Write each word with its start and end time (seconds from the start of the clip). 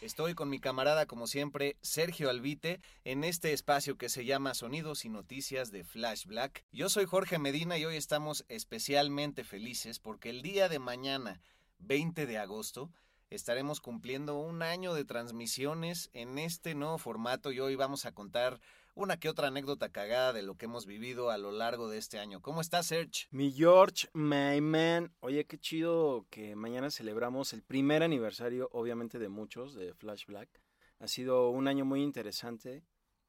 Estoy 0.00 0.34
con 0.34 0.48
mi 0.48 0.60
camarada, 0.60 1.06
como 1.06 1.26
siempre, 1.26 1.76
Sergio 1.82 2.30
Albite, 2.30 2.80
en 3.02 3.24
este 3.24 3.52
espacio 3.52 3.98
que 3.98 4.08
se 4.08 4.24
llama 4.24 4.54
Sonidos 4.54 5.04
y 5.04 5.08
Noticias 5.08 5.72
de 5.72 5.82
Flash 5.82 6.26
Black. 6.26 6.64
Yo 6.70 6.88
soy 6.88 7.04
Jorge 7.04 7.40
Medina 7.40 7.78
y 7.78 7.84
hoy 7.84 7.96
estamos 7.96 8.44
especialmente 8.48 9.42
felices 9.42 9.98
porque 9.98 10.30
el 10.30 10.40
día 10.40 10.68
de 10.68 10.78
mañana, 10.78 11.40
20 11.80 12.26
de 12.26 12.38
agosto, 12.38 12.92
estaremos 13.28 13.80
cumpliendo 13.80 14.38
un 14.38 14.62
año 14.62 14.94
de 14.94 15.04
transmisiones 15.04 16.10
en 16.12 16.38
este 16.38 16.76
nuevo 16.76 16.98
formato 16.98 17.50
y 17.50 17.58
hoy 17.58 17.74
vamos 17.74 18.06
a 18.06 18.12
contar 18.12 18.60
una 18.98 19.16
que 19.16 19.28
otra 19.28 19.46
anécdota 19.46 19.90
cagada 19.90 20.32
de 20.32 20.42
lo 20.42 20.56
que 20.56 20.64
hemos 20.64 20.84
vivido 20.84 21.30
a 21.30 21.38
lo 21.38 21.52
largo 21.52 21.88
de 21.88 21.98
este 21.98 22.18
año. 22.18 22.42
¿Cómo 22.42 22.60
estás, 22.60 22.86
Serge? 22.86 23.28
Mi 23.30 23.52
George, 23.52 24.08
my 24.12 24.60
man. 24.60 25.14
Oye, 25.20 25.46
qué 25.46 25.56
chido 25.56 26.26
que 26.30 26.56
mañana 26.56 26.90
celebramos 26.90 27.52
el 27.52 27.62
primer 27.62 28.02
aniversario, 28.02 28.68
obviamente 28.72 29.20
de 29.20 29.28
muchos, 29.28 29.76
de 29.76 29.94
Flash 29.94 30.26
Black. 30.26 30.48
Ha 30.98 31.06
sido 31.06 31.50
un 31.50 31.68
año 31.68 31.84
muy 31.84 32.02
interesante 32.02 32.82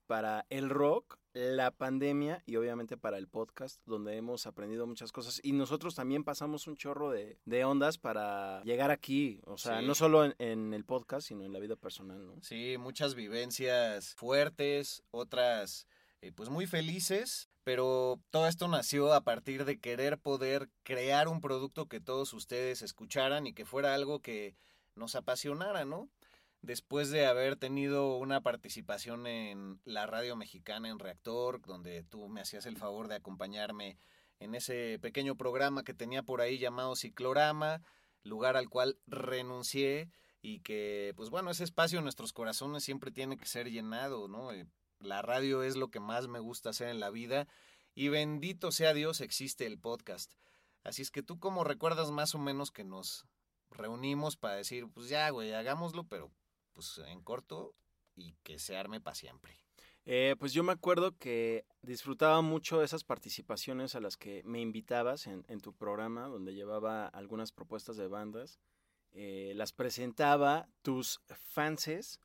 para 0.10 0.48
el 0.50 0.72
rock, 0.72 1.20
la 1.34 1.70
pandemia 1.70 2.42
y 2.48 2.56
obviamente 2.56 2.98
para 2.98 3.20
el 3.20 3.28
podcast, 3.28 3.80
donde 3.86 4.18
hemos 4.18 4.48
aprendido 4.48 4.88
muchas 4.88 5.12
cosas. 5.12 5.40
Y 5.44 5.52
nosotros 5.52 5.94
también 5.94 6.24
pasamos 6.24 6.66
un 6.66 6.76
chorro 6.76 7.12
de, 7.12 7.38
de 7.46 7.64
ondas 7.64 8.00
para 8.00 8.64
llegar 8.64 8.90
aquí. 8.90 9.40
O 9.46 9.60
sea, 9.60 9.82
Sí. 9.82 9.86
no 9.86 9.94
solo 9.94 10.26
en, 10.26 10.34
en 10.40 10.74
el 10.74 10.84
podcast, 10.84 11.28
sino 11.28 11.44
en 11.46 11.54
la 11.54 11.60
vida 11.60 11.76
personal, 11.76 12.26
¿no? 12.26 12.42
Sí, 12.42 12.76
muchas 12.80 13.14
vivencias 13.14 14.16
fuertes, 14.16 15.04
otras 15.12 15.88
eh, 16.22 16.32
pues 16.32 16.50
muy 16.50 16.66
felices, 16.66 17.48
pero 17.64 18.20
todo 18.32 18.48
esto 18.48 18.68
nació 18.68 19.14
a 19.14 19.22
partir 19.22 19.64
de 19.66 19.80
querer 19.80 20.18
poder 20.18 20.70
crear 20.82 21.28
un 21.28 21.40
producto 21.40 21.86
que 21.86 22.02
todos 22.02 22.34
ustedes 22.34 22.82
escucharan 22.82 23.46
y 23.46 23.54
que 23.54 23.64
fuera 23.64 23.94
algo 23.94 24.22
que 24.22 24.56
nos 24.96 25.14
apasionara, 25.14 25.86
¿no? 25.86 26.10
Después 26.62 27.10
de 27.10 27.26
haber 27.26 27.56
tenido 27.56 28.18
una 28.18 28.42
participación 28.42 29.28
en 29.28 29.80
la 29.86 30.06
radio 30.08 30.36
mexicana 30.36 30.90
en 30.90 31.00
Reactor, 31.00 31.62
donde 31.66 32.04
tú 32.04 32.28
me 32.28 32.42
hacías 32.42 32.66
el 32.66 32.78
favor 32.78 33.08
de 33.08 33.16
acompañarme 33.16 33.98
en 34.40 34.56
ese 34.56 35.00
pequeño 35.00 35.36
programa 35.36 35.84
que 35.84 35.94
tenía 35.94 36.24
por 36.24 36.42
ahí 36.42 36.58
llamado 36.58 36.96
Ciclorama, 36.96 37.82
lugar 38.24 38.58
al 38.58 38.70
cual 38.70 39.00
renuncié 39.08 40.10
y 40.42 40.60
que, 40.60 41.14
pues 41.16 41.30
bueno, 41.30 41.50
ese 41.50 41.64
espacio 41.64 42.00
en 42.00 42.06
nuestros 42.06 42.34
corazones 42.34 42.84
siempre 42.84 43.12
tiene 43.12 43.38
que 43.38 43.46
ser 43.46 43.70
llenado, 43.70 44.28
¿no? 44.28 44.52
Eh, 44.52 44.68
La 45.00 45.22
radio 45.22 45.64
es 45.64 45.78
lo 45.78 45.90
que 45.90 46.02
más 46.02 46.28
me 46.28 46.40
gusta 46.40 46.72
hacer 46.72 46.90
en 46.90 47.00
la 47.00 47.10
vida 47.10 47.48
y 47.96 48.10
bendito 48.10 48.72
sea 48.72 48.94
Dios 48.94 49.22
existe 49.22 49.66
el 49.66 49.80
podcast. 49.80 50.34
Así 50.84 51.02
es 51.02 51.12
que 51.12 51.24
tú 51.24 51.40
cómo 51.40 51.64
recuerdas 51.64 52.12
más 52.12 52.36
o 52.36 52.40
menos 52.40 52.72
que 52.72 52.84
nos 52.84 53.26
reunimos 53.70 54.38
para 54.38 54.56
decir, 54.56 54.88
pues 54.94 55.08
ya, 55.10 55.30
güey, 55.30 55.54
hagámoslo, 55.54 56.06
pero 56.06 56.32
pues 56.80 57.02
en 57.08 57.22
corto 57.22 57.76
y 58.16 58.36
que 58.44 58.58
se 58.58 58.78
arme 58.78 59.02
para 59.02 59.16
siempre. 59.16 59.54
Eh, 60.06 60.36
pues 60.40 60.54
yo 60.54 60.64
me 60.64 60.72
acuerdo 60.72 61.18
que 61.18 61.66
disfrutaba 61.82 62.42
mucho 62.42 62.82
esas 62.82 63.04
participaciones 63.04 63.96
a 63.96 64.00
las 64.00 64.16
que 64.16 64.42
me 64.46 64.62
invitabas 64.62 65.28
en, 65.28 65.44
en 65.50 65.60
tu 65.60 65.74
programa, 65.74 66.28
donde 66.28 66.56
llevaba 66.56 67.08
algunas 67.08 67.52
propuestas 67.52 67.98
de 67.98 68.08
bandas. 68.08 68.60
Eh, 69.12 69.52
las 69.56 69.74
presentaba, 69.74 70.70
tus 70.82 71.20
fanses 71.28 72.22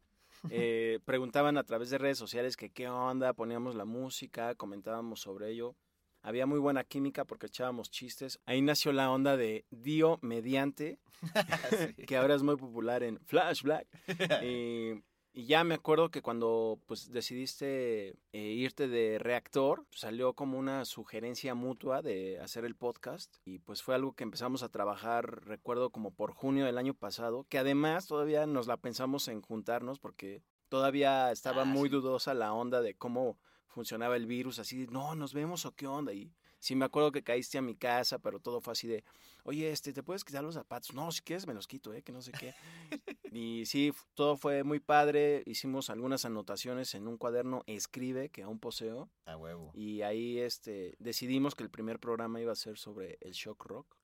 eh, 0.51 1.01
preguntaban 1.05 1.59
a 1.59 1.65
través 1.65 1.91
de 1.91 1.99
redes 1.99 2.19
sociales 2.19 2.57
que 2.57 2.71
qué 2.71 2.89
onda, 2.89 3.33
poníamos 3.33 3.75
la 3.75 3.85
música, 3.85 4.55
comentábamos 4.55 5.21
sobre 5.21 5.51
ello. 5.51 5.75
Había 6.25 6.47
muy 6.47 6.59
buena 6.59 6.85
química 6.85 7.25
porque 7.27 7.47
echábamos 7.47 7.91
chistes. 7.91 8.41
Ahí 8.47 8.63
nació 8.63 8.93
la 8.93 9.11
onda 9.11 9.37
de 9.37 9.67
Dio 9.71 10.19
Mediante, 10.23 10.99
que 12.09 12.17
ahora 12.17 12.35
es 12.35 12.43
muy 12.43 12.57
popular 12.57 13.03
en 13.03 13.21
Flash 13.21 13.63
Black. 13.63 13.87
Y, 14.43 15.03
y 15.37 15.47
ya 15.47 15.65
me 15.65 15.75
acuerdo 15.75 16.11
que 16.11 16.23
cuando 16.23 16.79
pues 16.87 17.11
decidiste 17.11 18.15
eh, 18.33 18.39
irte 18.41 18.89
de 18.89 19.19
reactor, 19.19 19.85
salió 19.91 20.33
como 20.33 20.59
una 20.59 20.85
sugerencia 20.85 21.55
mutua 21.55 22.03
de 22.03 22.39
hacer 22.41 22.65
el 22.65 22.75
podcast 22.77 23.37
y 23.45 23.59
pues 23.59 23.83
fue 23.83 23.95
algo 23.97 24.13
que 24.15 24.23
empezamos 24.25 24.63
a 24.63 24.69
trabajar, 24.71 25.45
recuerdo 25.45 25.91
como 25.91 26.13
por 26.15 26.33
junio 26.33 26.65
del 26.65 26.79
año 26.79 26.95
pasado, 26.95 27.45
que 27.51 27.59
además 27.59 28.07
todavía 28.07 28.47
nos 28.47 28.67
la 28.67 28.77
pensamos 28.79 29.29
en 29.29 29.43
juntarnos 29.43 29.99
porque 29.99 30.43
todavía 30.69 31.31
estaba 31.33 31.63
Ah, 31.63 31.67
muy 31.67 31.89
sí. 31.89 31.95
dudosa 31.97 32.33
la 32.33 32.53
onda 32.55 32.81
de 32.81 32.95
cómo 32.95 33.39
funcionaba 33.75 34.17
el 34.17 34.27
virus, 34.27 34.61
así, 34.61 34.87
no, 34.91 35.15
nos 35.17 35.35
vemos 35.35 35.67
o 35.67 35.73
qué 35.73 35.87
onda 35.87 36.13
y 36.13 36.33
sí 36.61 36.77
me 36.77 36.85
acuerdo 36.85 37.11
que 37.13 37.25
caíste 37.25 37.59
a 37.59 37.63
mi 37.63 37.75
casa, 37.75 38.21
pero 38.21 38.39
todo 38.39 38.61
fue 38.61 38.73
así 38.73 38.87
de, 38.87 39.05
oye, 39.43 39.71
este, 39.71 39.93
¿te 39.93 40.03
puedes 40.03 40.25
quitar 40.25 40.45
los 40.45 40.55
zapatos? 40.55 40.95
No, 40.95 41.11
si 41.11 41.21
quieres 41.23 41.47
me 41.47 41.55
los 41.55 41.67
quito, 41.67 41.93
eh, 41.93 42.03
que 42.03 42.13
no 42.13 42.23
sé 42.23 42.33
qué. 42.33 42.55
Y 43.37 43.67
sí, 43.67 43.93
todo 44.15 44.37
fue 44.37 44.63
muy 44.63 44.79
padre. 44.79 45.43
Hicimos 45.45 45.91
algunas 45.91 46.25
anotaciones 46.25 46.95
en 46.95 47.09
un 47.09 47.19
cuaderno 47.19 47.65
Escribe, 47.67 48.29
que 48.29 48.45
aún 48.45 48.61
poseo. 48.61 49.11
A 49.27 49.37
huevo. 49.37 49.73
Y 49.75 50.03
ahí 50.03 50.39
este, 50.39 50.95
decidimos 51.01 51.57
que 51.57 51.65
el 51.65 51.71
primer 51.71 51.99
programa 51.99 52.41
iba 52.41 52.53
a 52.53 52.55
ser 52.55 52.79
sobre 52.79 53.19
el 53.23 53.33
shock 53.33 53.65
rock. 53.65 53.97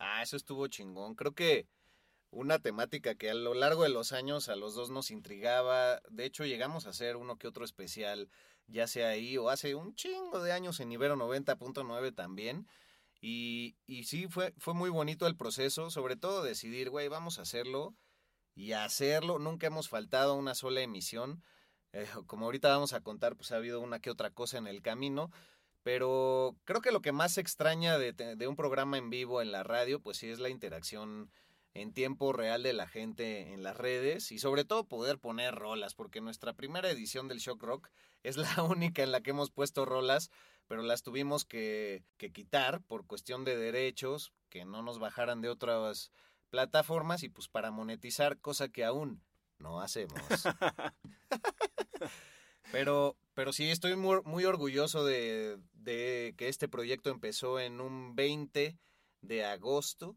Ah, 0.00 0.20
eso 0.20 0.36
estuvo 0.36 0.66
chingón. 0.66 1.14
Creo 1.14 1.32
que 1.32 1.68
una 2.32 2.58
temática 2.58 3.14
que 3.14 3.30
a 3.30 3.34
lo 3.34 3.54
largo 3.54 3.84
de 3.84 3.90
los 3.90 4.12
años 4.12 4.48
a 4.48 4.56
los 4.56 4.74
dos 4.74 4.90
nos 4.90 5.10
intrigaba. 5.12 6.00
De 6.10 6.24
hecho, 6.24 6.44
llegamos 6.44 6.86
a 6.86 6.90
hacer 6.90 7.16
uno 7.16 7.36
que 7.36 7.46
otro 7.46 7.64
especial, 7.64 8.30
ya 8.66 8.86
sea 8.86 9.08
ahí 9.08 9.36
o 9.38 9.50
hace 9.50 9.74
un 9.74 9.94
chingo 9.94 10.42
de 10.42 10.52
años 10.52 10.80
en 10.80 10.92
Ibero 10.92 11.16
90.9 11.16 12.14
también. 12.14 12.66
Y, 13.20 13.76
y 13.86 14.04
sí, 14.04 14.26
fue, 14.28 14.52
fue 14.58 14.74
muy 14.74 14.90
bonito 14.90 15.26
el 15.26 15.36
proceso, 15.36 15.90
sobre 15.90 16.16
todo 16.16 16.42
decidir, 16.42 16.90
güey, 16.90 17.08
vamos 17.08 17.38
a 17.38 17.42
hacerlo 17.42 17.94
y 18.54 18.72
hacerlo. 18.72 19.38
Nunca 19.38 19.68
hemos 19.68 19.88
faltado 19.88 20.32
a 20.32 20.36
una 20.36 20.54
sola 20.54 20.80
emisión. 20.80 21.42
Eh, 21.92 22.08
como 22.26 22.46
ahorita 22.46 22.68
vamos 22.68 22.92
a 22.92 23.00
contar, 23.00 23.36
pues 23.36 23.52
ha 23.52 23.56
habido 23.56 23.80
una 23.80 24.00
que 24.00 24.10
otra 24.10 24.30
cosa 24.30 24.58
en 24.58 24.66
el 24.66 24.82
camino. 24.82 25.30
Pero 25.82 26.56
creo 26.64 26.80
que 26.80 26.92
lo 26.92 27.00
que 27.00 27.12
más 27.12 27.38
extraña 27.38 27.98
de, 27.98 28.12
de 28.12 28.46
un 28.48 28.56
programa 28.56 28.98
en 28.98 29.10
vivo 29.10 29.42
en 29.42 29.52
la 29.52 29.62
radio, 29.62 30.00
pues 30.00 30.16
sí 30.18 30.28
es 30.28 30.38
la 30.38 30.48
interacción 30.48 31.30
en 31.74 31.92
tiempo 31.92 32.32
real 32.32 32.62
de 32.62 32.72
la 32.72 32.86
gente 32.86 33.52
en 33.52 33.62
las 33.62 33.76
redes 33.76 34.30
y 34.32 34.38
sobre 34.38 34.64
todo 34.64 34.84
poder 34.84 35.18
poner 35.18 35.54
rolas, 35.54 35.94
porque 35.94 36.20
nuestra 36.20 36.52
primera 36.52 36.90
edición 36.90 37.28
del 37.28 37.38
Shock 37.38 37.62
Rock 37.62 37.88
es 38.22 38.36
la 38.36 38.46
única 38.62 39.02
en 39.02 39.12
la 39.12 39.20
que 39.20 39.30
hemos 39.30 39.50
puesto 39.50 39.84
rolas, 39.84 40.30
pero 40.68 40.82
las 40.82 41.02
tuvimos 41.02 41.44
que, 41.44 42.04
que 42.18 42.30
quitar 42.30 42.82
por 42.82 43.06
cuestión 43.06 43.44
de 43.44 43.56
derechos, 43.56 44.32
que 44.48 44.64
no 44.64 44.82
nos 44.82 44.98
bajaran 44.98 45.40
de 45.40 45.48
otras 45.48 46.12
plataformas 46.50 47.22
y 47.22 47.28
pues 47.28 47.48
para 47.48 47.70
monetizar, 47.70 48.38
cosa 48.38 48.68
que 48.68 48.84
aún 48.84 49.22
no 49.58 49.80
hacemos. 49.80 50.20
Pero, 52.70 53.18
pero 53.34 53.52
sí, 53.52 53.70
estoy 53.70 53.96
muy, 53.96 54.22
muy 54.24 54.46
orgulloso 54.46 55.04
de, 55.04 55.58
de 55.74 56.34
que 56.38 56.48
este 56.48 56.68
proyecto 56.68 57.10
empezó 57.10 57.60
en 57.60 57.82
un 57.82 58.14
20 58.16 58.78
de 59.20 59.44
agosto 59.44 60.16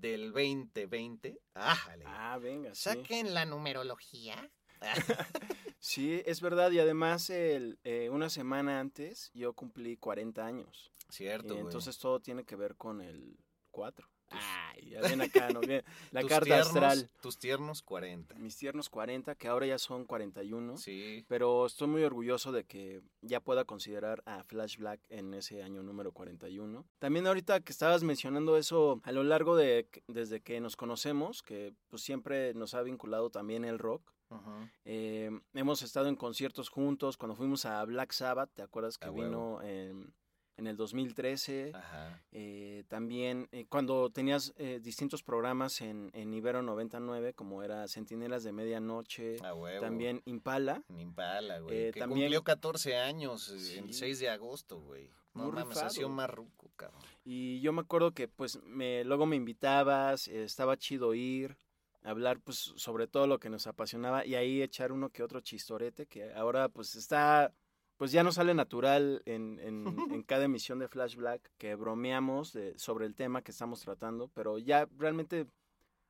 del 0.00 0.32
2020. 0.32 1.38
¡Ájale! 1.54 2.04
Ah, 2.06 2.38
venga, 2.38 2.74
sí. 2.74 2.82
Saquen 2.82 3.34
la 3.34 3.44
numerología. 3.44 4.50
Sí, 5.78 6.20
es 6.26 6.40
verdad. 6.40 6.70
Y 6.72 6.80
además, 6.80 7.30
el, 7.30 7.78
eh, 7.84 8.08
una 8.10 8.28
semana 8.28 8.80
antes 8.80 9.30
yo 9.34 9.52
cumplí 9.52 9.96
40 9.96 10.44
años. 10.44 10.90
Cierto, 11.10 11.48
Y 11.48 11.50
güey. 11.58 11.60
entonces 11.60 11.96
todo 11.98 12.20
tiene 12.20 12.44
que 12.44 12.56
ver 12.56 12.76
con 12.76 13.00
el 13.00 13.38
4. 13.70 14.08
Ay, 14.30 14.90
ya 14.90 15.00
ven 15.00 15.20
acá, 15.20 15.48
¿no? 15.50 15.60
Bien, 15.60 15.82
La 16.10 16.20
tus 16.22 16.30
carta 16.30 16.46
tiernos- 16.46 16.66
astral. 16.66 17.10
Tus 17.20 17.38
tiernos 17.38 17.82
40. 17.82 18.34
Mis 18.36 18.56
tiernos 18.56 18.90
40, 18.90 19.34
que 19.36 19.48
ahora 19.48 19.66
ya 19.66 19.78
son 19.78 20.04
41. 20.04 20.76
Sí. 20.76 21.24
Pero 21.28 21.66
estoy 21.66 21.88
muy 21.88 22.02
orgulloso 22.02 22.50
de 22.52 22.64
que 22.64 23.02
ya 23.22 23.40
pueda 23.40 23.64
considerar 23.64 24.22
a 24.26 24.42
Flash 24.44 24.78
Black 24.78 25.00
en 25.08 25.32
ese 25.34 25.62
año 25.62 25.82
número 25.82 26.12
41. 26.12 26.84
También 26.98 27.26
ahorita 27.26 27.60
que 27.60 27.72
estabas 27.72 28.02
mencionando 28.02 28.56
eso, 28.56 29.00
a 29.04 29.12
lo 29.12 29.22
largo 29.22 29.56
de 29.56 29.88
desde 30.08 30.40
que 30.40 30.60
nos 30.60 30.76
conocemos, 30.76 31.42
que 31.42 31.72
pues 31.88 32.02
siempre 32.02 32.52
nos 32.54 32.74
ha 32.74 32.82
vinculado 32.82 33.30
también 33.30 33.64
el 33.64 33.78
rock. 33.78 34.12
Ujú. 34.28 34.68
eh, 34.84 35.30
hemos 35.54 35.82
estado 35.82 36.08
en 36.08 36.16
conciertos 36.16 36.68
juntos. 36.68 37.16
Cuando 37.16 37.36
fuimos 37.36 37.64
a 37.64 37.84
Black 37.84 38.10
Sabbath, 38.10 38.50
¿te 38.54 38.62
acuerdas 38.62 38.98
que 38.98 39.06
A 39.06 39.10
vino 39.10 39.62
en, 39.62 40.12
en 40.56 40.66
el 40.66 40.76
2013? 40.76 41.72
Ajá. 41.74 42.20
Eh, 42.32 42.84
también 42.88 43.48
eh, 43.52 43.66
cuando 43.68 44.10
tenías 44.10 44.52
eh, 44.56 44.80
distintos 44.82 45.22
programas 45.22 45.80
en, 45.80 46.10
en 46.14 46.32
Ibero 46.32 46.62
99, 46.62 47.34
como 47.34 47.62
era 47.62 47.86
Centinelas 47.88 48.42
de 48.44 48.52
Medianoche, 48.52 49.36
huevo. 49.54 49.80
también 49.80 50.22
Impala. 50.24 50.82
En 50.88 51.00
Impala, 51.00 51.58
güey. 51.60 51.76
Eh, 51.88 51.90
que 51.92 52.00
también- 52.00 52.26
cumplió 52.26 52.42
14 52.44 52.96
años 52.96 53.48
eh, 53.50 53.58
Sí. 53.58 53.78
el 53.78 53.92
6 53.92 54.18
de 54.20 54.30
agosto, 54.30 54.80
güey. 54.80 55.10
No 55.34 55.50
mames, 55.52 55.76
ha 55.76 55.90
sido 55.90 56.08
rifado. 56.08 56.16
más 56.16 56.30
ruco, 56.30 56.70
cabrón. 56.76 57.02
Y 57.22 57.60
yo 57.60 57.72
me 57.74 57.82
acuerdo 57.82 58.12
que 58.12 58.26
pues 58.26 58.58
me, 58.62 59.04
luego 59.04 59.26
me 59.26 59.36
invitabas, 59.36 60.28
eh, 60.28 60.44
estaba 60.44 60.78
chido 60.78 61.12
ir, 61.12 61.58
hablar 62.02 62.40
pues 62.40 62.56
sobre 62.76 63.06
todo 63.06 63.26
lo 63.26 63.38
que 63.38 63.50
nos 63.50 63.66
apasionaba 63.66 64.24
y 64.24 64.34
ahí 64.34 64.62
echar 64.62 64.92
uno 64.92 65.10
que 65.10 65.22
otro 65.22 65.40
chistorete 65.42 66.06
que 66.06 66.32
ahora 66.32 66.68
pues 66.70 66.94
está, 66.96 67.52
pues 67.96 68.12
ya 68.12 68.22
no 68.22 68.32
sale 68.32 68.54
natural 68.54 69.22
en, 69.26 69.58
en, 69.60 69.86
en 70.10 70.22
cada 70.26 70.44
emisión 70.44 70.78
de 70.78 70.88
Flash 70.88 71.16
Black 71.16 71.50
que 71.58 71.74
bromeamos 71.74 72.52
de- 72.52 72.78
sobre 72.78 73.06
el 73.06 73.14
tema 73.14 73.42
que 73.42 73.50
estamos 73.52 73.80
tratando, 73.80 74.28
pero 74.34 74.58
ya 74.58 74.88
realmente 74.96 75.46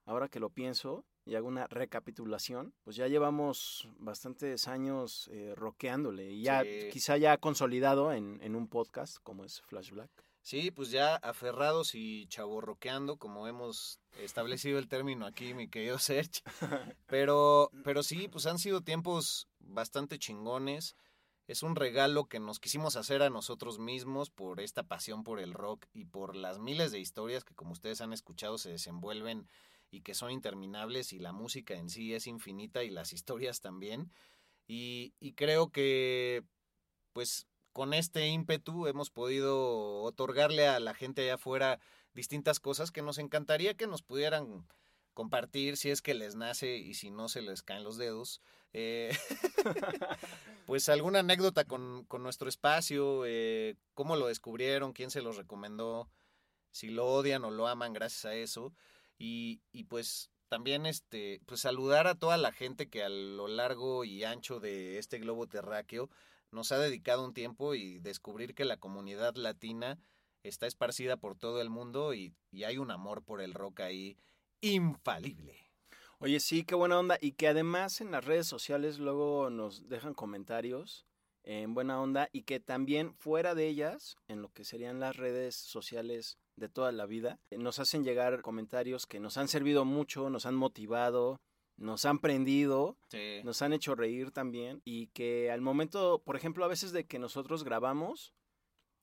ahora 0.04 0.28
que 0.28 0.40
lo 0.40 0.50
pienso 0.50 1.04
y 1.24 1.34
hago 1.34 1.48
una 1.48 1.66
recapitulación, 1.66 2.72
pues 2.84 2.94
ya 2.94 3.08
llevamos 3.08 3.88
bastantes 3.98 4.68
años 4.68 5.28
eh, 5.32 5.54
rockeándole 5.56 6.30
y 6.30 6.42
ya 6.42 6.62
Sí. 6.62 6.88
quizá 6.92 7.16
ya 7.16 7.36
consolidado 7.38 8.12
en, 8.12 8.38
en 8.42 8.54
un 8.54 8.68
podcast 8.68 9.16
como 9.24 9.44
es 9.44 9.60
Flash 9.62 9.90
Black. 9.90 10.10
Sí, 10.42 10.70
pues 10.70 10.92
ya 10.92 11.16
aferrados 11.16 11.96
y 11.96 12.28
chaborroqueando, 12.28 13.16
como 13.16 13.48
hemos 13.48 13.98
establecido 14.20 14.78
el 14.78 14.86
término 14.86 15.26
aquí, 15.26 15.54
mi 15.54 15.66
querido 15.68 15.98
Serge. 15.98 16.42
Pero, 17.08 17.70
pero 17.82 18.04
sí, 18.04 18.28
pues 18.28 18.46
han 18.46 18.58
sido 18.60 18.80
tiempos 18.80 19.48
bastante 19.58 20.20
chingones. 20.20 20.94
Es 21.46 21.62
un 21.62 21.76
regalo 21.76 22.26
que 22.28 22.40
nos 22.40 22.58
quisimos 22.58 22.96
hacer 22.96 23.22
a 23.22 23.30
nosotros 23.30 23.78
mismos 23.78 24.30
por 24.30 24.60
esta 24.60 24.82
pasión 24.82 25.22
por 25.22 25.38
el 25.38 25.54
rock 25.54 25.86
y 25.92 26.04
por 26.04 26.34
las 26.34 26.58
miles 26.58 26.90
de 26.90 26.98
historias 26.98 27.44
que, 27.44 27.54
como 27.54 27.72
ustedes 27.72 28.00
han 28.00 28.12
escuchado, 28.12 28.58
se 28.58 28.70
desenvuelven 28.70 29.48
y 29.92 30.00
que 30.00 30.14
son 30.14 30.32
interminables 30.32 31.12
y 31.12 31.20
la 31.20 31.32
música 31.32 31.74
en 31.74 31.88
sí 31.88 32.14
es 32.14 32.26
infinita 32.26 32.82
y 32.82 32.90
las 32.90 33.12
historias 33.12 33.60
también. 33.60 34.10
Y, 34.66 35.14
y 35.20 35.34
creo 35.34 35.70
que, 35.70 36.42
pues, 37.12 37.46
con 37.72 37.94
este 37.94 38.26
ímpetu 38.26 38.88
hemos 38.88 39.10
podido 39.10 40.02
otorgarle 40.02 40.66
a 40.66 40.80
la 40.80 40.94
gente 40.94 41.22
allá 41.22 41.34
afuera 41.34 41.78
distintas 42.14 42.58
cosas 42.58 42.90
que 42.90 43.02
nos 43.02 43.18
encantaría 43.18 43.76
que 43.76 43.86
nos 43.86 44.02
pudieran 44.02 44.66
compartir 45.14 45.76
si 45.76 45.90
es 45.90 46.02
que 46.02 46.14
les 46.14 46.34
nace 46.34 46.76
y 46.76 46.94
si 46.94 47.10
no 47.10 47.28
se 47.28 47.42
les 47.42 47.62
caen 47.62 47.84
los 47.84 47.98
dedos. 47.98 48.40
Eh, 48.72 49.16
pues 50.66 50.88
alguna 50.88 51.20
anécdota 51.20 51.64
con, 51.64 52.04
con 52.04 52.22
nuestro 52.22 52.48
espacio, 52.48 53.24
eh, 53.26 53.76
cómo 53.94 54.16
lo 54.16 54.26
descubrieron, 54.26 54.92
quién 54.92 55.10
se 55.10 55.22
los 55.22 55.36
recomendó, 55.36 56.10
si 56.70 56.90
lo 56.90 57.06
odian 57.06 57.44
o 57.44 57.50
lo 57.50 57.68
aman 57.68 57.92
gracias 57.92 58.24
a 58.26 58.34
eso. 58.34 58.74
Y, 59.18 59.62
y 59.72 59.84
pues 59.84 60.30
también 60.48 60.86
este, 60.86 61.40
pues 61.46 61.60
saludar 61.60 62.06
a 62.06 62.14
toda 62.14 62.36
la 62.36 62.52
gente 62.52 62.88
que 62.88 63.02
a 63.02 63.08
lo 63.08 63.48
largo 63.48 64.04
y 64.04 64.24
ancho 64.24 64.60
de 64.60 64.98
este 64.98 65.18
globo 65.18 65.46
terráqueo 65.46 66.10
nos 66.50 66.72
ha 66.72 66.78
dedicado 66.78 67.24
un 67.24 67.34
tiempo 67.34 67.74
y 67.74 67.98
descubrir 67.98 68.54
que 68.54 68.64
la 68.64 68.76
comunidad 68.76 69.34
latina 69.36 69.98
está 70.42 70.66
esparcida 70.66 71.16
por 71.16 71.36
todo 71.36 71.60
el 71.60 71.70
mundo 71.70 72.14
y, 72.14 72.32
y 72.50 72.64
hay 72.64 72.78
un 72.78 72.90
amor 72.90 73.22
por 73.22 73.40
el 73.40 73.54
rock 73.54 73.80
ahí 73.80 74.16
infalible. 74.60 75.65
Oye, 76.18 76.40
sí, 76.40 76.64
qué 76.64 76.74
buena 76.74 76.98
onda. 76.98 77.18
Y 77.20 77.32
que 77.32 77.48
además 77.48 78.00
en 78.00 78.10
las 78.10 78.24
redes 78.24 78.46
sociales 78.46 78.98
luego 78.98 79.50
nos 79.50 79.88
dejan 79.88 80.14
comentarios 80.14 81.06
en 81.44 81.74
buena 81.74 82.00
onda 82.00 82.28
y 82.32 82.42
que 82.42 82.58
también 82.58 83.14
fuera 83.14 83.54
de 83.54 83.68
ellas, 83.68 84.16
en 84.26 84.42
lo 84.42 84.48
que 84.52 84.64
serían 84.64 84.98
las 84.98 85.16
redes 85.16 85.54
sociales 85.54 86.38
de 86.56 86.68
toda 86.68 86.90
la 86.90 87.06
vida, 87.06 87.38
eh, 87.50 87.58
nos 87.58 87.78
hacen 87.78 88.02
llegar 88.02 88.40
comentarios 88.42 89.06
que 89.06 89.20
nos 89.20 89.36
han 89.36 89.46
servido 89.46 89.84
mucho, 89.84 90.30
nos 90.30 90.46
han 90.46 90.54
motivado, 90.56 91.38
nos 91.76 92.06
han 92.06 92.18
prendido, 92.18 92.96
Sí. 93.10 93.42
nos 93.44 93.60
han 93.60 93.74
hecho 93.74 93.94
reír 93.94 94.30
también 94.32 94.80
y 94.84 95.08
que 95.08 95.50
al 95.50 95.60
momento, 95.60 96.22
por 96.24 96.34
ejemplo, 96.34 96.64
a 96.64 96.68
veces 96.68 96.92
de 96.92 97.04
que 97.04 97.18
nosotros 97.18 97.62
grabamos, 97.62 98.32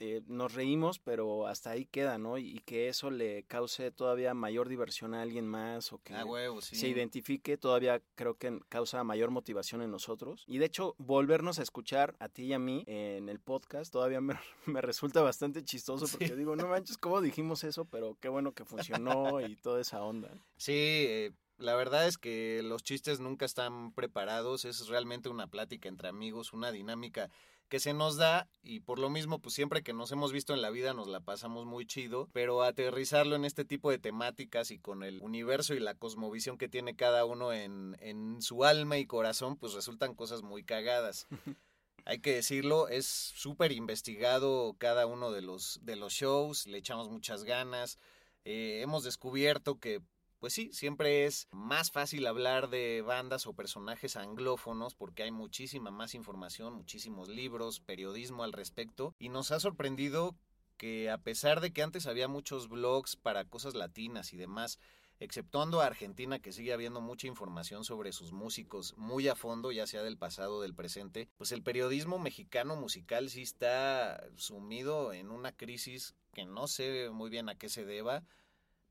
eh, 0.05 0.21
nos 0.27 0.53
reímos, 0.53 0.99
pero 0.99 1.47
hasta 1.47 1.69
ahí 1.71 1.85
queda, 1.85 2.17
¿no? 2.17 2.37
Y, 2.37 2.49
y 2.57 2.59
que 2.59 2.89
eso 2.89 3.09
le 3.09 3.43
cause 3.43 3.91
todavía 3.91 4.33
mayor 4.33 4.67
diversión 4.67 5.13
a 5.13 5.21
alguien 5.21 5.47
más 5.47 5.93
o 5.93 5.99
que 5.99 6.13
Ah, 6.13 6.25
huevo, 6.25 6.59
sí. 6.61 6.75
se 6.75 6.89
identifique, 6.89 7.57
todavía 7.57 8.01
creo 8.15 8.35
que 8.35 8.59
causa 8.67 9.03
mayor 9.05 9.31
motivación 9.31 9.81
en 9.81 9.91
nosotros. 9.91 10.43
Y 10.45 10.57
de 10.57 10.65
hecho, 10.65 10.95
volvernos 10.97 11.59
a 11.59 11.63
escuchar 11.63 12.15
a 12.19 12.27
ti 12.27 12.43
y 12.43 12.53
a 12.53 12.59
mí 12.59 12.83
en 12.87 13.29
el 13.29 13.39
podcast 13.39 13.93
todavía 13.93 14.19
me, 14.19 14.33
me 14.65 14.81
resulta 14.81 15.21
bastante 15.21 15.63
chistoso 15.63 16.05
porque 16.11 16.27
Sí. 16.27 16.35
digo, 16.35 16.55
no 16.55 16.67
manches, 16.67 16.97
¿cómo 16.97 17.21
dijimos 17.21 17.63
eso? 17.63 17.85
Pero 17.85 18.17
qué 18.19 18.27
bueno 18.27 18.51
que 18.53 18.65
funcionó 18.65 19.39
y 19.39 19.55
toda 19.55 19.79
esa 19.79 20.03
onda. 20.03 20.29
Sí, 20.57 20.73
eh, 20.75 21.31
la 21.57 21.75
verdad 21.75 22.07
es 22.07 22.17
que 22.17 22.61
los 22.63 22.83
chistes 22.83 23.19
nunca 23.21 23.45
están 23.45 23.93
preparados, 23.93 24.65
es 24.65 24.87
realmente 24.87 25.29
una 25.29 25.47
plática 25.47 25.87
entre 25.87 26.09
amigos, 26.09 26.51
una 26.51 26.71
dinámica 26.71 27.29
que 27.73 27.79
se 27.79 27.95
nos 27.95 28.17
da 28.17 28.47
y 28.61 28.81
por 28.81 28.99
lo 28.99 29.09
mismo 29.09 29.39
pues 29.39 29.55
siempre 29.55 29.81
que 29.81 29.93
nos 29.93 30.11
hemos 30.11 30.31
visto 30.31 30.53
en 30.53 30.61
la 30.61 30.69
vida 30.69 30.93
nos 30.93 31.07
la 31.07 31.21
pasamos 31.21 31.65
muy 31.65 31.87
chido, 31.87 32.29
pero 32.31 32.61
aterrizarlo 32.61 33.35
en 33.35 33.45
este 33.45 33.65
tipo 33.65 33.89
de 33.89 33.97
temáticas 33.97 34.69
y 34.69 34.77
con 34.77 35.01
el 35.01 35.19
universo 35.23 35.73
y 35.73 35.79
la 35.79 35.95
cosmovisión 35.95 36.59
que 36.59 36.69
tiene 36.69 36.95
cada 36.95 37.25
uno 37.25 37.51
en, 37.51 37.97
en 37.99 38.43
su 38.43 38.63
alma 38.63 38.99
y 38.99 39.07
corazón 39.07 39.57
pues 39.57 39.73
resultan 39.73 40.13
cosas 40.13 40.43
muy 40.43 40.63
cagadas. 40.63 41.25
Hay 42.05 42.19
que 42.19 42.35
decirlo, 42.35 42.89
es 42.89 43.07
súper 43.07 43.71
investigado 43.71 44.75
cada 44.77 45.07
uno 45.07 45.31
de 45.31 45.41
los, 45.41 45.79
de 45.81 45.95
los 45.95 46.13
shows, 46.13 46.67
le 46.67 46.77
echamos 46.77 47.09
muchas 47.09 47.43
ganas. 47.43 47.97
Eh, 48.45 48.81
hemos 48.83 49.03
descubierto 49.03 49.79
que 49.79 49.99
pues 50.43 50.51
sí, 50.51 50.69
siempre 50.73 51.23
es 51.23 51.47
más 51.51 51.89
fácil 51.89 52.27
hablar 52.27 52.69
de 52.69 53.01
bandas 53.01 53.47
o 53.47 53.53
personajes 53.53 54.17
anglófonos 54.17 54.93
porque 54.93 55.23
hay 55.23 55.31
muchísima 55.31 55.89
más 55.89 56.15
información, 56.15 56.73
muchísimos 56.73 57.29
libros, 57.29 57.79
periodismo 57.79 58.43
al 58.43 58.51
respecto 58.51 59.15
y 59.19 59.29
nos 59.29 59.51
ha 59.51 59.61
sorprendido 59.61 60.35
que 60.75 61.09
a 61.09 61.17
pesar 61.17 61.61
de 61.61 61.71
que 61.71 61.81
antes 61.81 62.07
había 62.07 62.27
muchos 62.27 62.67
blogs 62.67 63.15
para 63.15 63.45
cosas 63.45 63.73
latinas 63.73 64.33
y 64.33 64.35
demás, 64.35 64.79
exceptuando 65.21 65.79
a 65.79 65.85
Argentina 65.85 66.39
que 66.39 66.51
sigue 66.51 66.73
habiendo 66.73 66.99
mucha 66.99 67.27
información 67.27 67.85
sobre 67.85 68.11
sus 68.11 68.33
músicos 68.33 68.97
muy 68.97 69.29
a 69.29 69.35
fondo, 69.35 69.71
ya 69.71 69.87
sea 69.87 70.03
del 70.03 70.17
pasado 70.17 70.57
o 70.57 70.61
del 70.61 70.75
presente, 70.75 71.29
pues 71.37 71.53
el 71.53 71.63
periodismo 71.63 72.19
mexicano 72.19 72.75
musical 72.75 73.29
sí 73.29 73.43
está 73.43 74.21
sumido 74.35 75.13
en 75.13 75.31
una 75.31 75.53
crisis 75.53 76.15
que 76.33 76.43
no 76.45 76.67
sé 76.67 77.11
muy 77.11 77.29
bien 77.29 77.47
a 77.47 77.55
qué 77.55 77.69
se 77.69 77.85
deba, 77.85 78.25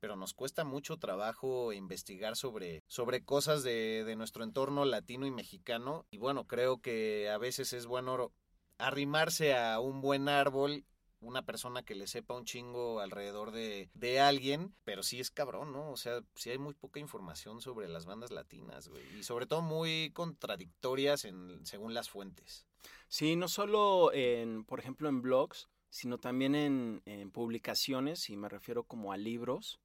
pero 0.03 0.17
nos 0.17 0.35
cuesta 0.35 0.65
mucho 0.65 0.97
trabajo 0.97 1.73
investigar 1.73 2.35
sobre, 2.35 2.83
sobre 2.89 3.25
cosas 3.25 3.63
de, 3.63 4.03
de 4.03 4.17
nuestro 4.17 4.43
entorno 4.43 4.85
latino 4.85 5.27
y 5.27 5.31
mexicano. 5.31 6.07
Y 6.11 6.19
bueno, 6.19 6.49
creo 6.49 6.81
que 6.81 7.31
a 7.31 7.39
veces 7.39 7.73
es 7.73 7.87
bueno 7.87 8.33
arrimarse 8.79 9.55
a 9.57 9.79
un 9.79 10.01
buen 10.01 10.29
árbol, 10.29 10.85
una 11.21 11.45
persona 11.47 11.85
que 11.85 11.95
le 11.95 12.09
sepa 12.09 12.35
un 12.35 12.45
chingo 12.45 12.99
alrededor 12.99 13.53
de, 13.53 13.91
de 13.95 14.19
alguien, 14.19 14.75
pero 14.83 15.05
sí 15.05 15.21
es 15.21 15.31
cabrón, 15.31 15.71
¿no? 15.71 15.93
O 15.93 15.97
sea, 15.97 16.21
sí 16.35 16.51
hay 16.51 16.59
muy 16.59 16.75
poca 16.75 16.99
información 16.99 17.61
sobre 17.61 17.89
las 17.89 18.05
bandas 18.05 18.33
latinas, 18.33 18.89
güey. 18.89 19.05
Y 19.17 19.23
sobre 19.23 19.47
todo 19.47 19.63
muy 19.63 20.11
contradictorias 20.15 21.25
en, 21.25 21.65
según 21.65 21.95
las 21.95 22.11
fuentes. 22.11 22.67
Sí, 23.07 23.37
no 23.37 23.47
solo 23.47 24.13
en, 24.13 24.65
por 24.65 24.81
ejemplo, 24.81 25.09
en 25.09 25.23
blogs, 25.23 25.69
sino 25.91 26.19
también 26.19 26.57
en, 26.57 27.03
en 27.05 27.31
publicaciones, 27.31 28.31
y 28.31 28.37
me 28.37 28.49
refiero 28.49 28.83
como 28.83 29.13
a 29.13 29.17
libros. 29.17 29.79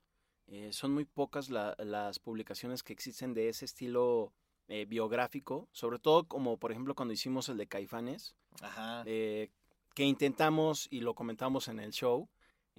Eh, 0.47 0.71
son 0.71 0.93
muy 0.93 1.05
pocas 1.05 1.49
la- 1.49 1.75
las 1.79 2.19
publicaciones 2.19 2.81
que 2.83 2.93
existen 2.93 3.33
de 3.33 3.49
ese 3.49 3.65
estilo 3.65 4.33
eh, 4.69 4.85
biográfico, 4.85 5.69
sobre 5.71 5.97
todo 5.99 6.25
como 6.27 6.57
por 6.57 6.71
ejemplo 6.71 6.93
cuando 6.93 7.13
hicimos 7.13 7.47
el 7.47 7.55
de 7.57 7.67
Caifanes, 7.67 8.35
Ajá. 8.61 9.03
eh, 9.05 9.49
que 9.93 10.03
intentamos 10.03 10.87
y 10.91 10.99
lo 10.99 11.15
comentamos 11.15 11.67
en 11.69 11.79
el 11.79 11.91
show, 11.91 12.27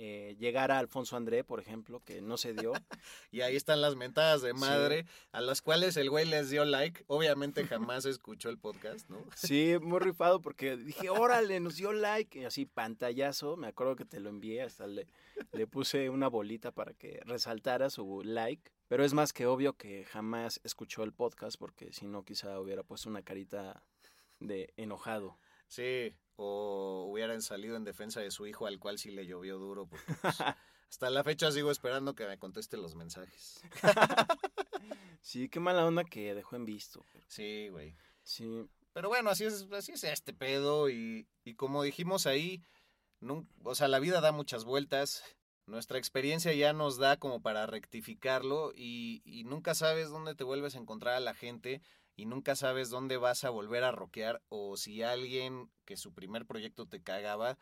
eh, 0.01 0.37
llegara 0.39 0.79
Alfonso 0.79 1.17
André, 1.17 1.43
por 1.43 1.59
ejemplo, 1.59 2.01
que 2.05 2.23
no 2.23 2.37
se 2.37 2.55
dio. 2.55 2.73
y 3.33 3.41
ahí 3.41 3.57
están 3.57 3.81
las 3.81 3.97
mentadas 3.97 4.43
de 4.43 4.55
madre, 4.55 5.07
a 5.33 5.41
las 5.41 5.61
cuales 5.61 5.97
el 5.97 6.09
güey 6.09 6.25
les 6.25 6.51
dio 6.51 6.65
like. 6.65 7.03
Obviamente 7.09 7.67
jamás 7.67 8.05
escuchó 8.05 8.49
el 8.49 8.59
podcast, 8.59 9.11
¿no? 9.11 9.19
Sí, 9.37 9.77
muy 9.81 9.99
rifado 9.99 10.41
porque 10.41 10.77
dije, 10.77 11.11
órale, 11.11 11.59
nos 11.59 11.77
dio 11.77 11.93
like. 11.93 12.39
Y 12.39 12.45
así, 12.45 12.65
pantallazo, 12.65 13.57
me 13.57 13.67
acuerdo 13.67 13.97
que 13.97 14.05
te 14.05 14.21
lo 14.21 14.29
envié, 14.29 14.63
hasta 14.63 14.87
le, 14.87 15.09
le 15.51 15.67
puse 15.67 16.11
una 16.11 16.29
bolita 16.29 16.71
para 16.71 16.95
que 16.95 17.21
resaltara 17.25 17.91
su 17.91 18.23
like. 18.23 18.71
Pero 18.87 19.05
es 19.05 19.15
más 19.15 19.33
que 19.33 19.47
obvio 19.47 19.77
que 19.77 20.05
jamás 20.05 20.61
escuchó 20.63 21.03
el 21.03 21.13
podcast 21.13 21.59
porque 21.59 21.93
si 21.93 22.07
no 22.07 22.25
quizá 22.25 22.61
hubiera 22.61 22.85
puesto 22.85 23.09
una 23.09 23.23
carita 23.23 23.83
de 24.39 24.73
enojado. 24.77 25.39
Sí, 25.67 26.15
o 26.41 27.09
hubieran 27.11 27.43
salido 27.43 27.77
en 27.77 27.83
defensa 27.83 28.21
de 28.21 28.31
su 28.31 28.47
hijo 28.47 28.67
al 28.67 28.79
cual 28.79 28.97
sí 28.97 29.11
le 29.11 29.27
llovió 29.27 29.59
duro. 29.59 29.89
Porque, 29.89 30.15
pues, 30.23 30.37
hasta 30.89 31.11
la 31.11 31.25
fecha 31.25 31.51
sigo 31.51 31.73
esperando 31.73 32.15
que 32.15 32.27
me 32.27 32.39
conteste 32.39 32.77
los 32.77 32.95
mensajes. 32.95 33.61
sí, 35.21 35.49
qué 35.49 35.59
mala 35.59 35.85
onda 35.85 36.05
que 36.05 36.35
dejó 36.35 36.55
en 36.55 36.65
visto. 36.65 37.05
Sí, 37.27 37.69
güey. 37.71 37.97
Sí. 38.23 38.71
Pero 38.93 39.09
bueno, 39.09 39.31
así 39.31 39.45
es, 39.45 39.67
así 39.73 39.93
es 39.93 40.05
este 40.05 40.33
pedo 40.33 40.89
y, 40.89 41.27
y 41.45 41.55
como 41.55 41.83
dijimos 41.83 42.27
ahí, 42.27 42.63
no, 43.19 43.45
o 43.65 43.75
sea, 43.75 43.89
la 43.89 43.99
vida 43.99 44.21
da 44.21 44.31
muchas 44.31 44.65
vueltas 44.65 45.25
nuestra 45.69 45.99
experiencia 45.99 46.53
ya 46.55 46.73
nos 46.73 46.97
da 46.97 47.19
como 47.19 47.43
para 47.43 47.67
rectificarlo 47.67 48.73
y, 48.75 49.23
y, 49.25 49.45
nunca 49.45 49.75
sabes 49.75 50.09
dónde 50.09 50.35
te 50.35 50.45
vuelves 50.45 50.75
a 50.75 50.79
encontrar 50.79 51.15
a 51.15 51.21
la 51.21 51.35
gente 51.35 51.83
y 52.19 52.27
nunca 52.27 52.57
sabes 52.57 52.91
dónde 52.91 53.17
vas 53.17 53.45
a 53.45 53.51
volver 53.51 53.85
a 53.85 53.93
rockear 53.93 54.43
o 54.49 54.77
si 54.77 55.05
alguien 55.05 55.71
que 55.85 55.97
su 55.97 56.13
primer 56.13 56.47
proyecto 56.47 56.85
te 56.85 57.01
cagaba 57.01 57.61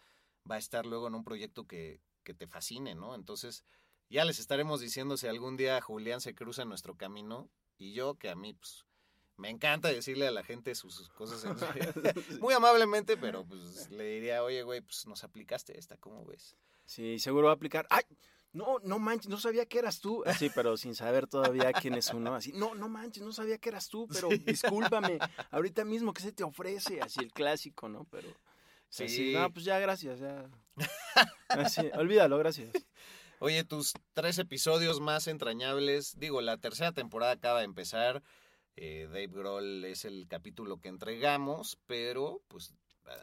va 0.51 0.55
a 0.55 0.59
estar 0.59 0.87
luego 0.87 1.09
en 1.09 1.15
un 1.15 1.25
proyecto 1.25 1.67
que, 1.67 2.01
que 2.25 2.33
te 2.33 2.47
fascine, 2.47 2.95
¿no? 2.95 3.15
Entonces 3.15 3.65
ya 4.09 4.25
les 4.25 4.39
estaremos 4.39 4.81
diciendo 4.81 5.19
si 5.19 5.27
algún 5.27 5.59
día 5.59 5.79
Julián 5.83 6.23
se 6.23 6.35
cruza 6.35 6.63
en 6.63 6.71
nuestro 6.71 6.97
camino 6.97 7.51
y 7.77 7.93
yo 7.93 8.15
que 8.15 8.31
a 8.31 8.35
mí 8.35 8.55
pues 8.55 8.87
me 9.37 9.51
encanta 9.51 9.89
decirle 9.89 10.27
a 10.27 10.31
la 10.31 10.43
gente 10.43 10.75
sus, 10.75 11.11
cosas 11.11 11.45
en 11.45 11.55
muy 12.41 12.55
amablemente, 12.55 13.19
pero 13.19 13.45
pues 13.45 13.91
le 13.91 14.05
diría, 14.05 14.43
oye, 14.43 14.63
güey, 14.63 14.81
pues 14.81 15.07
nos 15.07 15.23
aplicaste 15.23 15.79
esta, 15.79 15.99
¿cómo 15.99 16.25
ves? 16.25 16.57
Sí, 16.87 17.19
seguro 17.19 17.49
va 17.49 17.53
a 17.53 17.57
aplicar. 17.57 17.87
¡Ay! 17.91 18.05
No, 18.53 18.79
no 18.83 18.99
manches, 18.99 19.29
no 19.29 19.39
sabía 19.39 19.67
que 19.67 19.79
eras 19.79 20.01
tú. 20.01 20.23
Así, 20.25 20.51
pero 20.55 20.77
sin 20.77 20.95
saber 20.95 21.27
todavía 21.27 21.73
quién 21.73 21.95
es 21.95 22.13
uno. 22.13 22.35
Así, 22.35 22.53
no, 22.53 22.75
no 22.75 22.89
manches, 22.89 23.23
no 23.23 23.33
sabía 23.33 23.59
que 23.59 23.69
eras 23.69 23.89
tú, 23.89 24.09
pero 24.09 24.29
discúlpame. 24.29 25.19
Ahorita 25.51 25.85
mismo, 25.85 26.13
¿qué 26.13 26.23
se 26.23 26.33
te 26.33 26.43
ofrece? 26.43 27.01
Así 27.01 27.21
el 27.21 27.33
clásico, 27.33 27.89
¿no? 27.89 28.07
Pero. 28.11 28.29
Sí. 28.89 29.05
Así, 29.05 29.33
no, 29.33 29.53
pues 29.53 29.65
ya, 29.65 29.79
gracias, 29.79 30.21
ya. 30.21 30.49
Así, 31.49 31.83
olvídalo, 31.95 32.39
gracias. 32.39 32.71
Oye, 33.39 33.65
tus 33.65 33.93
tres 34.15 34.39
episodios 34.39 35.01
más 35.01 35.27
entrañables. 35.27 36.19
Digo, 36.19 36.41
la 36.41 36.57
tercera 36.57 36.93
temporada 36.93 37.33
acaba 37.33 37.59
de 37.59 37.67
empezar. 37.67 38.23
Eh, 38.77 39.07
Dave 39.09 39.29
Grohl 39.29 39.85
es 39.85 40.05
el 40.05 40.27
capítulo 40.29 40.81
que 40.81 40.89
entregamos, 40.89 41.79
pero 41.87 42.43
pues 42.49 42.75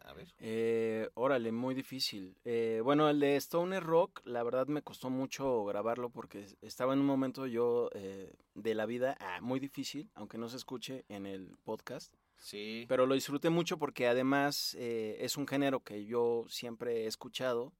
a 0.05 0.13
ver. 0.13 0.33
Eh, 0.39 1.09
órale, 1.13 1.51
muy 1.51 1.75
difícil. 1.75 2.35
Eh, 2.43 2.81
bueno, 2.83 3.09
el 3.09 3.19
de 3.19 3.35
Stoner 3.37 3.83
Rock, 3.83 4.21
la 4.25 4.43
verdad 4.43 4.67
me 4.67 4.81
costó 4.81 5.09
mucho 5.09 5.65
grabarlo 5.65 6.09
porque 6.09 6.45
estaba 6.61 6.93
en 6.93 6.99
un 6.99 7.05
momento 7.05 7.47
yo 7.47 7.89
eh, 7.93 8.33
de 8.55 8.75
la 8.75 8.85
vida 8.85 9.17
ah, 9.19 9.39
muy 9.41 9.59
difícil, 9.59 10.09
aunque 10.15 10.37
no 10.37 10.49
se 10.49 10.57
escuche 10.57 11.05
en 11.09 11.25
el 11.25 11.57
podcast. 11.63 12.13
Sí. 12.37 12.85
Pero 12.89 13.05
lo 13.05 13.15
disfruté 13.15 13.49
mucho 13.49 13.77
porque 13.77 14.07
además 14.07 14.75
eh, 14.77 15.17
es 15.21 15.37
un 15.37 15.47
género 15.47 15.79
que 15.79 16.05
yo 16.05 16.45
siempre 16.49 17.03
he 17.03 17.07
escuchado. 17.07 17.73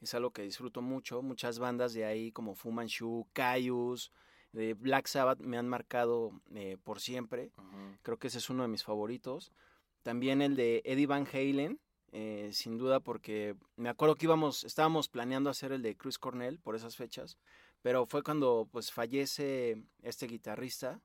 Es 0.00 0.14
algo 0.14 0.30
que 0.30 0.42
disfruto 0.42 0.80
mucho. 0.80 1.20
Muchas 1.20 1.58
bandas 1.58 1.92
de 1.92 2.06
ahí 2.06 2.32
como 2.32 2.54
Fu 2.54 2.70
Manchu, 2.70 3.26
Caius, 3.34 4.10
de 4.52 4.74
Black 4.74 5.06
Sabbath 5.06 5.40
me 5.40 5.58
han 5.58 5.68
marcado 5.68 6.32
eh, 6.54 6.76
por 6.82 7.00
siempre. 7.00 7.52
Creo 8.02 8.18
que 8.18 8.28
ese 8.28 8.38
es 8.38 8.50
uno 8.50 8.62
de 8.62 8.68
mis 8.68 8.84
favoritos. 8.84 9.52
También 10.02 10.42
el 10.42 10.56
de 10.56 10.82
Eddie 10.84 11.06
Van 11.06 11.26
Halen, 11.26 11.80
eh, 12.12 12.50
sin 12.52 12.76
duda 12.76 13.00
porque 13.00 13.54
me 13.76 13.88
acuerdo 13.88 14.16
que 14.16 14.26
íbamos, 14.26 14.64
estábamos 14.64 15.08
planeando 15.08 15.50
hacer 15.50 15.72
el 15.72 15.82
de 15.82 15.96
Chris 15.96 16.18
Cornell 16.18 16.58
por 16.58 16.74
esas 16.74 16.96
fechas, 16.96 17.38
pero 17.82 18.06
fue 18.06 18.22
cuando 18.22 18.68
pues 18.70 18.90
fallece 18.90 19.84
este 20.02 20.26
guitarrista 20.26 21.00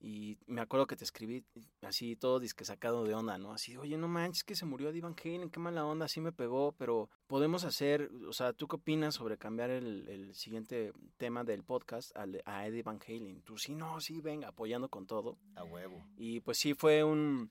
y 0.00 0.38
me 0.46 0.60
acuerdo 0.60 0.86
que 0.86 0.94
te 0.94 1.02
escribí 1.02 1.44
así 1.82 2.14
todo 2.14 2.38
disque 2.38 2.64
sacado 2.64 3.02
de 3.02 3.14
onda, 3.14 3.36
¿no? 3.36 3.52
Así, 3.52 3.76
oye, 3.76 3.98
no 3.98 4.06
manches 4.06 4.44
que 4.44 4.54
se 4.54 4.64
murió 4.64 4.90
Eddie 4.90 5.00
Van 5.00 5.16
Halen, 5.22 5.50
qué 5.50 5.58
mala 5.58 5.84
onda, 5.84 6.04
así 6.04 6.20
me 6.20 6.30
pegó, 6.30 6.72
pero 6.78 7.10
podemos 7.26 7.64
hacer, 7.64 8.08
o 8.28 8.32
sea, 8.32 8.52
¿tú 8.52 8.68
qué 8.68 8.76
opinas 8.76 9.16
sobre 9.16 9.38
cambiar 9.38 9.70
el, 9.70 10.08
el 10.08 10.34
siguiente 10.36 10.92
tema 11.16 11.42
del 11.42 11.64
podcast 11.64 12.16
al 12.16 12.40
a 12.44 12.64
Eddie 12.68 12.84
Van 12.84 13.00
Halen? 13.04 13.42
Tú 13.42 13.58
sí, 13.58 13.74
no, 13.74 14.00
sí, 14.00 14.20
venga, 14.20 14.48
apoyando 14.48 14.88
con 14.88 15.06
todo. 15.06 15.36
A 15.56 15.64
huevo. 15.64 16.06
Y 16.16 16.40
pues 16.40 16.58
sí, 16.58 16.74
fue 16.74 17.02
un 17.02 17.50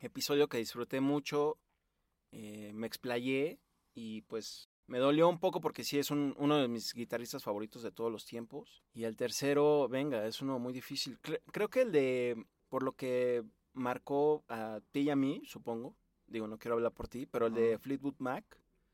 episodio 0.00 0.48
que 0.48 0.58
disfruté 0.58 1.00
mucho, 1.00 1.58
eh, 2.32 2.72
me 2.74 2.86
explayé 2.86 3.58
y 3.94 4.22
pues 4.22 4.68
me 4.86 4.98
dolió 4.98 5.28
un 5.28 5.38
poco 5.38 5.60
porque 5.60 5.84
sí 5.84 5.98
es 5.98 6.10
un- 6.10 6.34
uno 6.38 6.58
de 6.58 6.68
mis 6.68 6.94
guitarristas 6.94 7.44
favoritos 7.44 7.82
de 7.82 7.92
todos 7.92 8.10
los 8.10 8.24
tiempos. 8.24 8.82
Y 8.92 9.04
el 9.04 9.16
tercero, 9.16 9.88
venga, 9.88 10.26
es 10.26 10.42
uno 10.42 10.58
muy 10.58 10.72
difícil. 10.72 11.18
Cre- 11.22 11.40
creo 11.52 11.68
que 11.68 11.82
el 11.82 11.92
de, 11.92 12.44
por 12.68 12.82
lo 12.82 12.92
que 12.92 13.44
marcó 13.72 14.44
a 14.48 14.80
ti 14.90 15.00
y 15.02 15.10
a 15.10 15.16
mí, 15.16 15.42
supongo, 15.46 15.96
digo, 16.26 16.46
no 16.48 16.58
quiero 16.58 16.74
hablar 16.74 16.92
por 16.92 17.06
ti, 17.08 17.26
pero 17.26 17.46
el 17.46 17.54
de. 17.54 17.78
Fleetwood 17.78 18.16
Mac, 18.18 18.44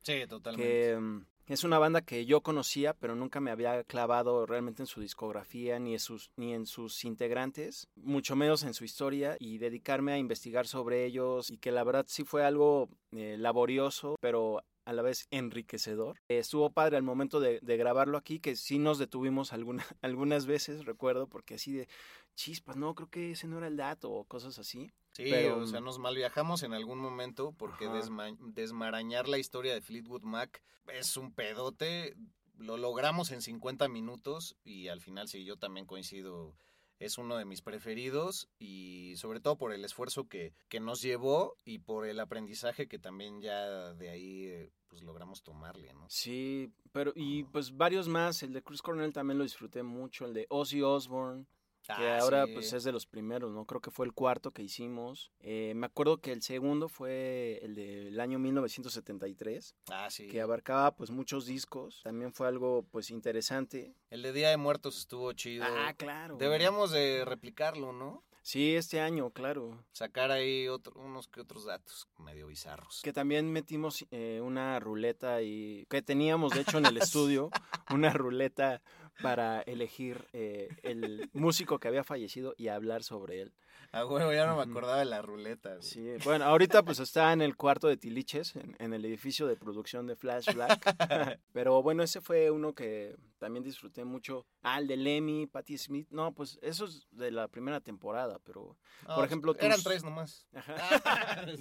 Sí, 0.03 0.27
totalmente. 0.29 0.63
que 0.93 0.99
mm, 0.99 1.27
es 1.47 1.63
una 1.63 1.79
banda 1.79 2.03
que 2.03 2.27
yo 2.27 2.41
conocía, 2.41 2.93
pero 2.95 3.15
nunca 3.15 3.41
me 3.41 3.51
había 3.51 3.85
clavado 3.85 4.47
realmente 4.47 4.83
en 4.83 4.87
su 4.87 5.01
discografía 5.01 5.79
ni 5.79 5.95
en 5.95 6.01
sus, 6.01 6.31
ni 6.37 6.55
en 6.55 6.67
sus 6.67 7.05
integrantes, 7.05 7.89
mucho 7.95 8.35
menos 8.35 8.65
en 8.65 8.75
su 8.75 8.85
historia, 8.85 9.37
y 9.39 9.59
dedicarme 9.59 10.13
a 10.13 10.19
investigar 10.19 10.67
sobre 10.67 11.05
ellos, 11.05 11.51
y 11.51 11.59
que 11.59 11.71
la 11.71 11.85
verdad 11.85 12.07
sí 12.09 12.25
fue 12.25 12.45
algo 12.45 12.89
eh, 13.13 13.37
laborioso, 13.39 14.17
pero 14.21 14.63
a 14.85 14.93
la 14.93 15.03
vez 15.03 15.27
enriquecedor. 15.31 16.21
Estuvo 16.29 16.71
padre 16.71 16.97
al 16.97 17.03
momento 17.03 17.41
de, 17.41 17.59
de 17.61 17.77
grabarlo 17.77 18.19
aquí, 18.19 18.39
que 18.39 18.57
sí 18.57 18.79
nos 18.79 18.99
detuvimos 18.99 19.53
alguna, 19.53 19.85
algunas 20.03 20.47
veces, 20.47 20.85
recuerdo, 20.85 21.29
porque 21.29 21.55
así 21.55 21.73
de 21.73 21.89
chispas, 22.35 22.77
no, 22.77 22.95
creo 22.95 23.09
que 23.09 23.33
ese 23.33 23.47
no 23.47 23.59
era 23.59 23.69
el 23.69 23.77
dato, 23.77 24.11
o 24.11 24.25
cosas 24.25 24.59
así. 24.59 24.91
Sí, 25.17 25.25
pero- 25.31 25.59
o 25.59 25.67
sea, 25.67 25.81
nos 25.81 25.99
malviajamos 25.99 26.63
en 26.63 26.75
algún 26.75 26.99
momento 26.99 27.53
porque 27.57 27.89
desma- 27.89 28.37
desmarañar 28.39 29.29
la 29.29 29.39
historia 29.39 29.73
de 29.75 29.81
Fleetwood 29.81 30.23
Mac 30.23 30.63
es 30.93 31.17
un 31.17 31.33
pedote. 31.33 32.15
Lo 32.59 32.77
logramos 32.77 33.31
en 33.33 33.41
50 33.43 33.89
minutos 33.89 34.57
y 34.65 34.89
al 34.89 35.01
final 35.01 35.29
sí, 35.29 35.45
yo 35.45 35.57
también 35.57 35.87
coincido. 35.87 36.55
Es 36.99 37.19
uno 37.19 37.37
de 37.37 37.45
mis 37.45 37.61
preferidos 37.61 38.49
y 38.59 39.15
sobre 39.17 39.41
todo 39.41 39.59
por 39.59 39.73
el 39.75 39.85
esfuerzo 39.85 40.29
que, 40.29 40.55
que 40.71 40.81
nos 40.81 41.03
llevó 41.03 41.55
y 41.65 41.79
por 41.81 42.07
el 42.07 42.19
aprendizaje 42.21 42.89
que 42.89 42.99
también 42.99 43.43
ya 43.43 43.93
de 43.93 44.09
ahí 44.09 44.71
pues 44.89 45.03
logramos 45.03 45.43
tomarle, 45.43 45.93
¿no? 45.93 46.07
Sí, 46.09 46.71
pero 46.93 47.13
y 47.15 47.45
pues 47.45 47.77
varios 47.77 48.09
más, 48.09 48.43
el 48.43 48.55
de 48.55 48.63
Chris 48.63 48.81
Cornell 48.81 49.13
también 49.13 49.37
lo 49.37 49.45
disfruté 49.45 49.83
mucho, 49.83 50.25
el 50.25 50.33
de 50.33 50.47
Ozzy 50.49 50.81
Osbourne, 50.81 51.45
que 51.87 51.93
Ah, 51.93 52.19
ahora 52.21 52.47
sí. 52.47 52.53
pues 52.55 52.73
es 52.73 52.85
de 52.85 52.93
los 52.93 53.07
primeros, 53.07 53.53
¿no? 53.53 53.65
Creo 53.65 53.81
que 53.81 53.91
fue 53.91 54.07
el 54.07 54.13
cuarto 54.13 54.51
que 54.51 54.63
hicimos. 54.63 55.31
Eh, 55.41 55.73
me 55.77 55.87
acuerdo 55.87 56.19
que 56.19 56.33
el 56.33 56.43
segundo 56.43 56.89
fue 56.89 57.61
el 57.63 57.75
del 57.75 58.19
año 58.21 58.39
1973, 58.39 59.75
Ah, 59.91 60.09
sí. 60.11 60.27
que 60.29 60.41
abarcaba 60.41 60.95
pues 60.97 61.11
muchos 61.11 61.47
discos. 61.47 62.01
También 62.03 62.33
fue 62.33 62.49
algo 62.49 62.85
pues 62.91 63.11
interesante. 63.11 63.95
El 64.11 64.23
de 64.23 64.33
Día 64.33 64.51
de 64.51 64.57
Muertos 64.57 64.99
estuvo 64.99 65.33
chido. 65.33 65.65
Ah, 65.67 65.95
claro. 65.97 66.37
Deberíamos 66.39 66.91
de 66.91 67.25
replicarlo, 67.25 67.93
¿no? 67.93 68.23
Sí, 68.43 68.77
este 68.77 69.01
año, 69.01 69.31
claro. 69.31 69.85
Sacar 69.93 70.31
ahí 70.31 70.69
otro- 70.69 70.95
unos 71.01 71.27
que 71.27 71.41
otros 71.41 71.65
datos 71.65 72.07
medio 72.19 72.47
bizarros. 72.47 73.01
Que 73.03 73.13
también 73.13 73.51
metimos 73.53 74.07
eh, 74.13 74.41
una 74.41 74.79
ruleta 74.79 75.43
y 75.43 75.85
que 75.91 76.01
teníamos 76.01 76.53
de 76.53 76.61
hecho 76.61 76.79
en 76.79 76.87
el 76.87 76.97
estudio 77.27 77.51
una 77.91 78.13
ruleta 78.13 78.83
para 79.23 79.61
elegir 79.63 80.27
eh, 80.33 80.69
el 80.83 81.29
músico 81.33 81.79
que 81.79 81.89
había 81.89 82.05
fallecido 82.05 82.55
y 82.57 82.69
hablar 82.69 83.03
sobre 83.03 83.41
él. 83.43 83.53
Ah, 83.93 84.05
huevo, 84.05 84.33
ya 84.33 84.47
no 84.47 84.57
me 84.57 84.63
acordaba 84.63 84.99
de 84.99 85.05
la 85.05 85.23
ruleta. 85.23 85.71
güey. 85.77 85.83
Sí, 85.83 86.07
bueno, 86.25 86.45
ahorita 86.45 86.83
pues 86.83 86.99
está 86.99 87.33
en 87.33 87.41
el 87.41 87.57
cuarto 87.57 87.87
de 87.89 87.97
Tiliches, 87.97 88.57
en, 88.57 88.75
en 88.79 88.93
el 88.93 89.05
edificio 89.05 89.47
de 89.47 89.57
producción 89.57 90.07
de 90.07 90.17
Flash 90.17 90.53
Black. 90.53 90.81
Pero 91.53 91.83
bueno, 91.83 92.03
ese 92.03 92.21
fue 92.21 92.51
uno 92.51 92.75
que 92.75 93.17
también 93.39 93.63
disfruté 93.65 94.05
mucho. 94.05 94.45
Ah, 94.63 94.79
el 94.81 94.87
de 94.89 94.97
Lemmy, 94.97 95.47
Patti 95.47 95.79
Smith. 95.79 96.09
No, 96.11 96.33
pues 96.35 96.59
eso 96.63 96.85
es 96.87 97.07
de 97.13 97.31
la 97.31 97.49
primera 97.49 97.81
temporada, 97.81 98.39
pero... 98.45 98.77
No, 99.07 99.15
Por 99.15 99.25
ejemplo, 99.25 99.55
Eran 99.59 99.77
tus- 99.77 99.85
tres 99.85 100.03
nomás. 100.05 100.47
Ajá. 100.55 101.47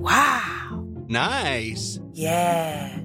Wow. 0.00 1.04
Nice. 1.08 2.00
Yeah. 2.14 3.04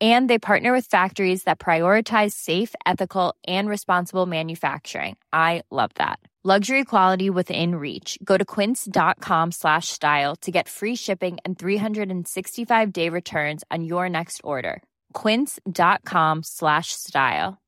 And 0.00 0.28
they 0.28 0.38
partner 0.38 0.72
with 0.74 0.86
factories 0.90 1.44
that 1.44 1.58
prioritize 1.58 2.32
safe, 2.32 2.74
ethical, 2.84 3.34
and 3.46 3.68
responsible 3.68 4.26
manufacturing. 4.26 5.16
I 5.32 5.62
love 5.70 5.90
that. 5.94 6.20
Luxury 6.44 6.84
quality 6.84 7.28
within 7.28 7.74
reach. 7.74 8.20
Go 8.22 8.36
to 8.36 8.44
quince.com 8.44 9.50
slash 9.50 9.88
style 9.88 10.36
to 10.42 10.52
get 10.52 10.68
free 10.68 10.94
shipping 10.94 11.38
and 11.44 11.58
365 11.58 12.92
day 12.92 13.08
returns 13.08 13.64
on 13.72 13.82
your 13.82 14.08
next 14.08 14.40
order. 14.44 14.80
Quince.com 15.12 16.44
slash 16.44 16.92
style. 16.92 17.58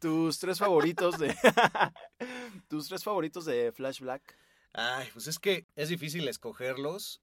Tus 0.00 0.38
tres 0.38 0.58
favoritos 0.60 1.18
de. 1.18 1.34
Tus 2.70 2.88
tres 2.88 3.02
favoritos 3.02 3.44
de 3.44 3.72
Flash 3.72 4.00
Black. 4.00 4.36
Ay, 4.74 5.08
pues 5.12 5.26
es 5.26 5.38
que 5.38 5.66
es 5.76 5.88
difícil 5.88 6.28
escogerlos. 6.28 7.20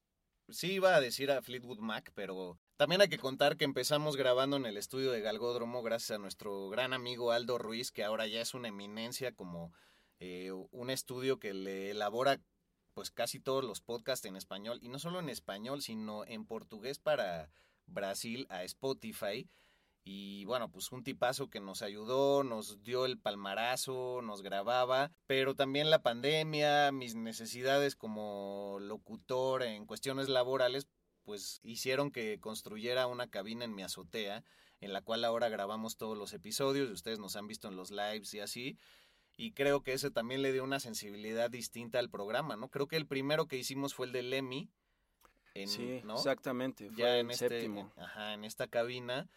Sí 0.52 0.72
iba 0.72 0.96
a 0.96 1.00
decir 1.00 1.30
a 1.30 1.42
Fleetwood 1.42 1.78
Mac, 1.78 2.10
pero 2.14 2.58
también 2.76 3.00
hay 3.00 3.08
que 3.08 3.18
contar 3.18 3.56
que 3.56 3.64
empezamos 3.64 4.16
grabando 4.16 4.56
en 4.56 4.66
el 4.66 4.76
estudio 4.76 5.12
de 5.12 5.20
Galgódromo 5.20 5.82
gracias 5.82 6.16
a 6.16 6.18
nuestro 6.18 6.68
gran 6.70 6.92
amigo 6.92 7.30
Aldo 7.30 7.56
Ruiz, 7.56 7.92
que 7.92 8.02
ahora 8.02 8.26
ya 8.26 8.40
es 8.40 8.54
una 8.54 8.68
eminencia 8.68 9.32
como 9.32 9.72
eh, 10.18 10.50
un 10.72 10.90
estudio 10.90 11.38
que 11.38 11.54
le 11.54 11.90
elabora 11.90 12.40
pues 12.94 13.12
casi 13.12 13.38
todos 13.38 13.62
los 13.62 13.80
podcasts 13.80 14.26
en 14.26 14.34
español, 14.34 14.80
y 14.82 14.88
no 14.88 14.98
solo 14.98 15.20
en 15.20 15.28
español, 15.28 15.82
sino 15.82 16.24
en 16.26 16.44
portugués 16.44 16.98
para 16.98 17.48
Brasil 17.86 18.46
a 18.50 18.64
Spotify. 18.64 19.48
Y 20.02 20.44
bueno, 20.46 20.70
pues 20.70 20.90
un 20.92 21.04
tipazo 21.04 21.50
que 21.50 21.60
nos 21.60 21.82
ayudó, 21.82 22.42
nos 22.42 22.82
dio 22.82 23.04
el 23.04 23.18
palmarazo, 23.18 24.20
nos 24.22 24.42
grababa, 24.42 25.12
pero 25.26 25.54
también 25.54 25.90
la 25.90 26.02
pandemia, 26.02 26.90
mis 26.90 27.14
necesidades 27.14 27.96
como 27.96 28.78
locutor 28.80 29.62
en 29.62 29.84
cuestiones 29.84 30.28
laborales, 30.28 30.88
pues 31.22 31.60
hicieron 31.62 32.10
que 32.10 32.40
construyera 32.40 33.06
una 33.06 33.28
cabina 33.28 33.64
en 33.64 33.74
mi 33.74 33.82
azotea, 33.82 34.42
en 34.80 34.92
la 34.94 35.02
cual 35.02 35.24
ahora 35.24 35.50
grabamos 35.50 35.96
todos 35.96 36.16
los 36.16 36.32
episodios, 36.32 36.88
y 36.88 36.92
ustedes 36.92 37.18
nos 37.18 37.36
han 37.36 37.46
visto 37.46 37.68
en 37.68 37.76
los 37.76 37.90
lives 37.90 38.32
y 38.32 38.40
así. 38.40 38.78
Y 39.36 39.52
creo 39.52 39.82
que 39.82 39.92
ese 39.92 40.10
también 40.10 40.42
le 40.42 40.52
dio 40.52 40.64
una 40.64 40.80
sensibilidad 40.80 41.50
distinta 41.50 41.98
al 41.98 42.10
programa, 42.10 42.56
¿no? 42.56 42.68
Creo 42.68 42.88
que 42.88 42.96
el 42.96 43.06
primero 43.06 43.46
que 43.46 43.56
hicimos 43.56 43.94
fue 43.94 44.06
el 44.06 44.12
del 44.12 44.30
Lemmy. 44.30 44.70
En, 45.54 45.68
sí, 45.68 46.00
¿no? 46.04 46.14
exactamente. 46.14 46.88
Fue 46.90 46.96
ya 46.96 47.18
en 47.18 47.26
en 47.26 47.30
este, 47.30 47.48
séptimo. 47.48 47.92
ajá, 47.96 48.34
en 48.34 48.44
esta 48.44 48.66
cabina. 48.66 49.28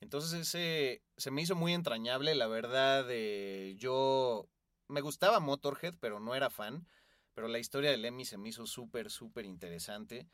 Entonces 0.00 0.32
ese 0.40 1.02
se 1.16 1.30
me 1.30 1.42
hizo 1.42 1.54
muy 1.56 1.72
entrañable, 1.72 2.34
la 2.34 2.46
verdad. 2.46 3.06
eh, 3.10 3.74
yo 3.78 4.48
me 4.88 5.00
gustaba 5.00 5.40
Motorhead, 5.40 5.94
pero 6.00 6.20
no 6.20 6.34
era 6.34 6.50
fan. 6.50 6.86
Pero 7.34 7.48
la 7.48 7.58
historia 7.58 7.90
de 7.90 7.98
Lemmy 7.98 8.24
se 8.24 8.38
me 8.38 8.48
hizo 8.48 8.66
súper, 8.66 9.10
súper 9.10 9.44
interesante. 9.44 10.26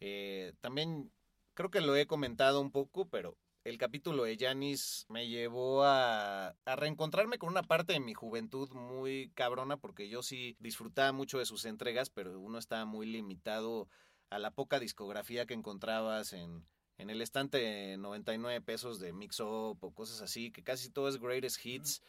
Eh, 0.00 0.52
también 0.60 1.12
creo 1.54 1.70
que 1.70 1.80
lo 1.80 1.96
he 1.96 2.06
comentado 2.06 2.60
un 2.60 2.70
poco, 2.70 3.08
pero 3.08 3.36
el 3.64 3.78
capítulo 3.78 4.24
de 4.24 4.36
Janis 4.38 5.06
me 5.08 5.28
llevó 5.28 5.84
a, 5.84 6.48
a 6.64 6.76
reencontrarme 6.76 7.38
con 7.38 7.48
una 7.50 7.62
parte 7.64 7.94
de 7.94 8.00
mi 8.00 8.14
juventud 8.14 8.70
muy 8.72 9.32
cabrona, 9.34 9.76
porque 9.76 10.08
yo 10.08 10.22
sí 10.22 10.56
disfrutaba 10.60 11.12
mucho 11.12 11.38
de 11.38 11.46
sus 11.46 11.64
entregas, 11.64 12.10
pero 12.10 12.38
uno 12.38 12.58
estaba 12.58 12.84
muy 12.84 13.06
limitado 13.06 13.88
a 14.30 14.38
la 14.38 14.52
poca 14.52 14.78
discografía 14.78 15.46
que 15.46 15.54
encontrabas 15.54 16.32
en, 16.32 16.64
en 16.98 17.10
el 17.10 17.20
estante 17.20 17.58
de 17.58 17.96
99 17.96 18.60
pesos 18.60 18.98
de 19.00 19.12
Mix 19.12 19.40
Up 19.40 19.78
o 19.80 19.94
cosas 19.94 20.20
así, 20.20 20.50
que 20.50 20.62
casi 20.62 20.90
todo 20.90 21.08
es 21.08 21.18
greatest 21.18 21.64
hits, 21.64 22.02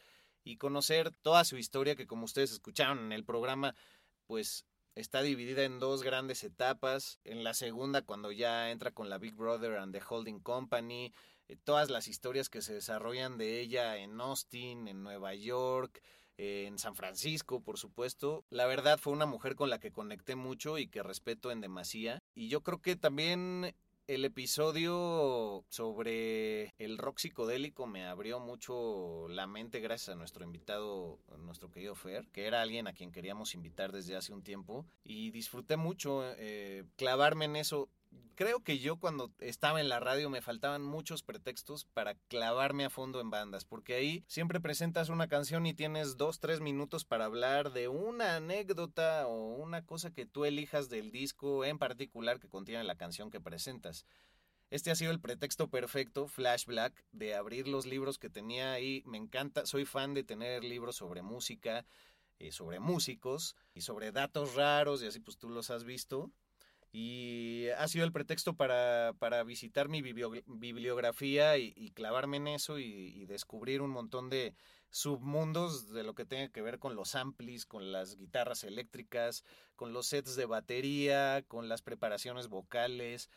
y 0.44 0.56
conocer 0.56 1.10
toda 1.22 1.44
su 1.44 1.58
historia 1.58 1.94
que 1.94 2.06
como 2.06 2.24
ustedes 2.24 2.52
escucharon 2.52 2.98
en 3.00 3.12
el 3.12 3.24
programa, 3.24 3.74
pues 4.26 4.64
está 4.94 5.22
dividida 5.22 5.64
en 5.64 5.78
dos 5.78 6.02
grandes 6.02 6.42
etapas. 6.42 7.20
En 7.24 7.44
la 7.44 7.54
segunda, 7.54 8.02
cuando 8.02 8.32
ya 8.32 8.70
entra 8.70 8.90
con 8.90 9.10
la 9.10 9.18
Big 9.18 9.34
Brother 9.34 9.76
and 9.76 9.92
the 9.92 10.02
Holding 10.06 10.40
Company, 10.40 11.12
eh, 11.48 11.56
todas 11.62 11.90
las 11.90 12.08
historias 12.08 12.48
que 12.48 12.62
se 12.62 12.74
desarrollan 12.74 13.38
de 13.38 13.60
ella 13.60 13.98
en 13.98 14.20
Austin, 14.20 14.88
en 14.88 15.02
Nueva 15.02 15.34
York, 15.34 16.02
eh, 16.36 16.64
en 16.66 16.78
San 16.78 16.94
Francisco, 16.94 17.60
por 17.60 17.78
supuesto. 17.78 18.44
La 18.48 18.66
verdad 18.66 18.98
fue 18.98 19.12
una 19.12 19.26
mujer 19.26 19.54
con 19.54 19.70
la 19.70 19.80
que 19.80 19.92
conecté 19.92 20.34
mucho 20.34 20.78
y 20.78 20.88
que 20.88 21.02
respeto 21.02 21.50
en 21.50 21.60
demasía. 21.60 22.20
Y 22.34 22.48
yo 22.48 22.62
creo 22.62 22.80
que 22.80 22.96
también 22.96 23.74
el 24.08 24.24
episodio 24.24 25.66
sobre 25.68 26.72
el 26.78 26.96
rock 26.96 27.18
psicodélico 27.18 27.86
me 27.86 28.06
abrió 28.06 28.40
mucho 28.40 29.28
la 29.28 29.46
mente 29.46 29.80
gracias 29.80 30.08
a 30.08 30.18
nuestro 30.18 30.44
invitado, 30.44 31.18
nuestro 31.40 31.70
querido 31.70 31.94
Fer, 31.94 32.26
que 32.32 32.46
era 32.46 32.62
alguien 32.62 32.88
a 32.88 32.94
quien 32.94 33.12
queríamos 33.12 33.54
invitar 33.54 33.92
desde 33.92 34.16
hace 34.16 34.32
un 34.32 34.42
tiempo 34.42 34.86
y 35.04 35.30
disfruté 35.30 35.76
mucho 35.76 36.22
eh, 36.38 36.84
clavarme 36.96 37.44
en 37.44 37.56
eso. 37.56 37.90
Creo 38.38 38.62
que 38.62 38.78
yo 38.78 39.00
cuando 39.00 39.32
estaba 39.40 39.80
en 39.80 39.88
la 39.88 39.98
radio 39.98 40.30
me 40.30 40.42
faltaban 40.42 40.84
muchos 40.84 41.24
pretextos 41.24 41.86
para 41.86 42.14
clavarme 42.14 42.84
a 42.84 42.88
fondo 42.88 43.20
en 43.20 43.30
bandas, 43.30 43.64
porque 43.64 43.94
ahí 43.94 44.22
siempre 44.28 44.60
presentas 44.60 45.08
una 45.08 45.26
canción 45.26 45.66
y 45.66 45.74
tienes 45.74 46.16
dos, 46.16 46.38
tres 46.38 46.60
minutos 46.60 47.04
para 47.04 47.24
hablar 47.24 47.72
de 47.72 47.88
una 47.88 48.36
anécdota 48.36 49.26
o 49.26 49.56
una 49.56 49.84
cosa 49.84 50.12
que 50.12 50.24
tú 50.24 50.44
elijas 50.44 50.88
del 50.88 51.10
disco 51.10 51.64
en 51.64 51.78
particular 51.78 52.38
que 52.38 52.48
contiene 52.48 52.84
la 52.84 52.94
canción 52.94 53.32
que 53.32 53.40
presentas. 53.40 54.06
Este 54.70 54.92
ha 54.92 54.94
sido 54.94 55.10
el 55.10 55.18
pretexto 55.18 55.68
perfecto, 55.68 56.28
Flash 56.28 56.66
Black, 56.66 57.04
de 57.10 57.34
abrir 57.34 57.66
los 57.66 57.86
libros 57.86 58.18
que 58.18 58.30
tenía 58.30 58.72
ahí. 58.72 59.02
Me 59.04 59.18
encanta, 59.18 59.66
soy 59.66 59.84
fan 59.84 60.14
de 60.14 60.22
tener 60.22 60.62
libros 60.62 60.94
sobre 60.94 61.22
música, 61.22 61.86
eh, 62.38 62.52
sobre 62.52 62.78
músicos 62.78 63.56
y 63.74 63.80
sobre 63.80 64.12
datos 64.12 64.54
raros 64.54 65.02
y 65.02 65.06
así 65.08 65.18
pues 65.18 65.38
tú 65.38 65.48
los 65.48 65.70
has 65.70 65.82
visto. 65.82 66.30
Y 66.90 67.68
ha 67.76 67.86
sido 67.86 68.04
el 68.04 68.12
pretexto 68.12 68.54
para, 68.54 69.12
para 69.18 69.44
visitar 69.44 69.88
mi 69.88 70.00
biblio- 70.00 70.42
bibliografía 70.46 71.58
y, 71.58 71.90
clavarme 71.90 72.38
en 72.38 72.48
eso 72.48 72.78
y, 72.78 72.84
y 72.84 73.26
descubrir 73.26 73.82
un 73.82 73.90
montón 73.90 74.30
de 74.30 74.54
submundos 74.90 75.90
de 75.92 76.02
lo 76.02 76.14
que 76.14 76.24
tenga 76.24 76.48
que 76.48 76.62
ver 76.62 76.78
con 76.78 76.94
los 76.94 77.14
amplis, 77.14 77.66
con 77.66 77.92
las 77.92 78.16
guitarras 78.16 78.64
eléctricas, 78.64 79.44
con 79.76 79.92
los 79.92 80.06
sets 80.06 80.34
de 80.36 80.46
batería, 80.46 81.44
con 81.46 81.68
las 81.68 81.82
preparaciones 81.82 82.48
vocales 82.48 83.28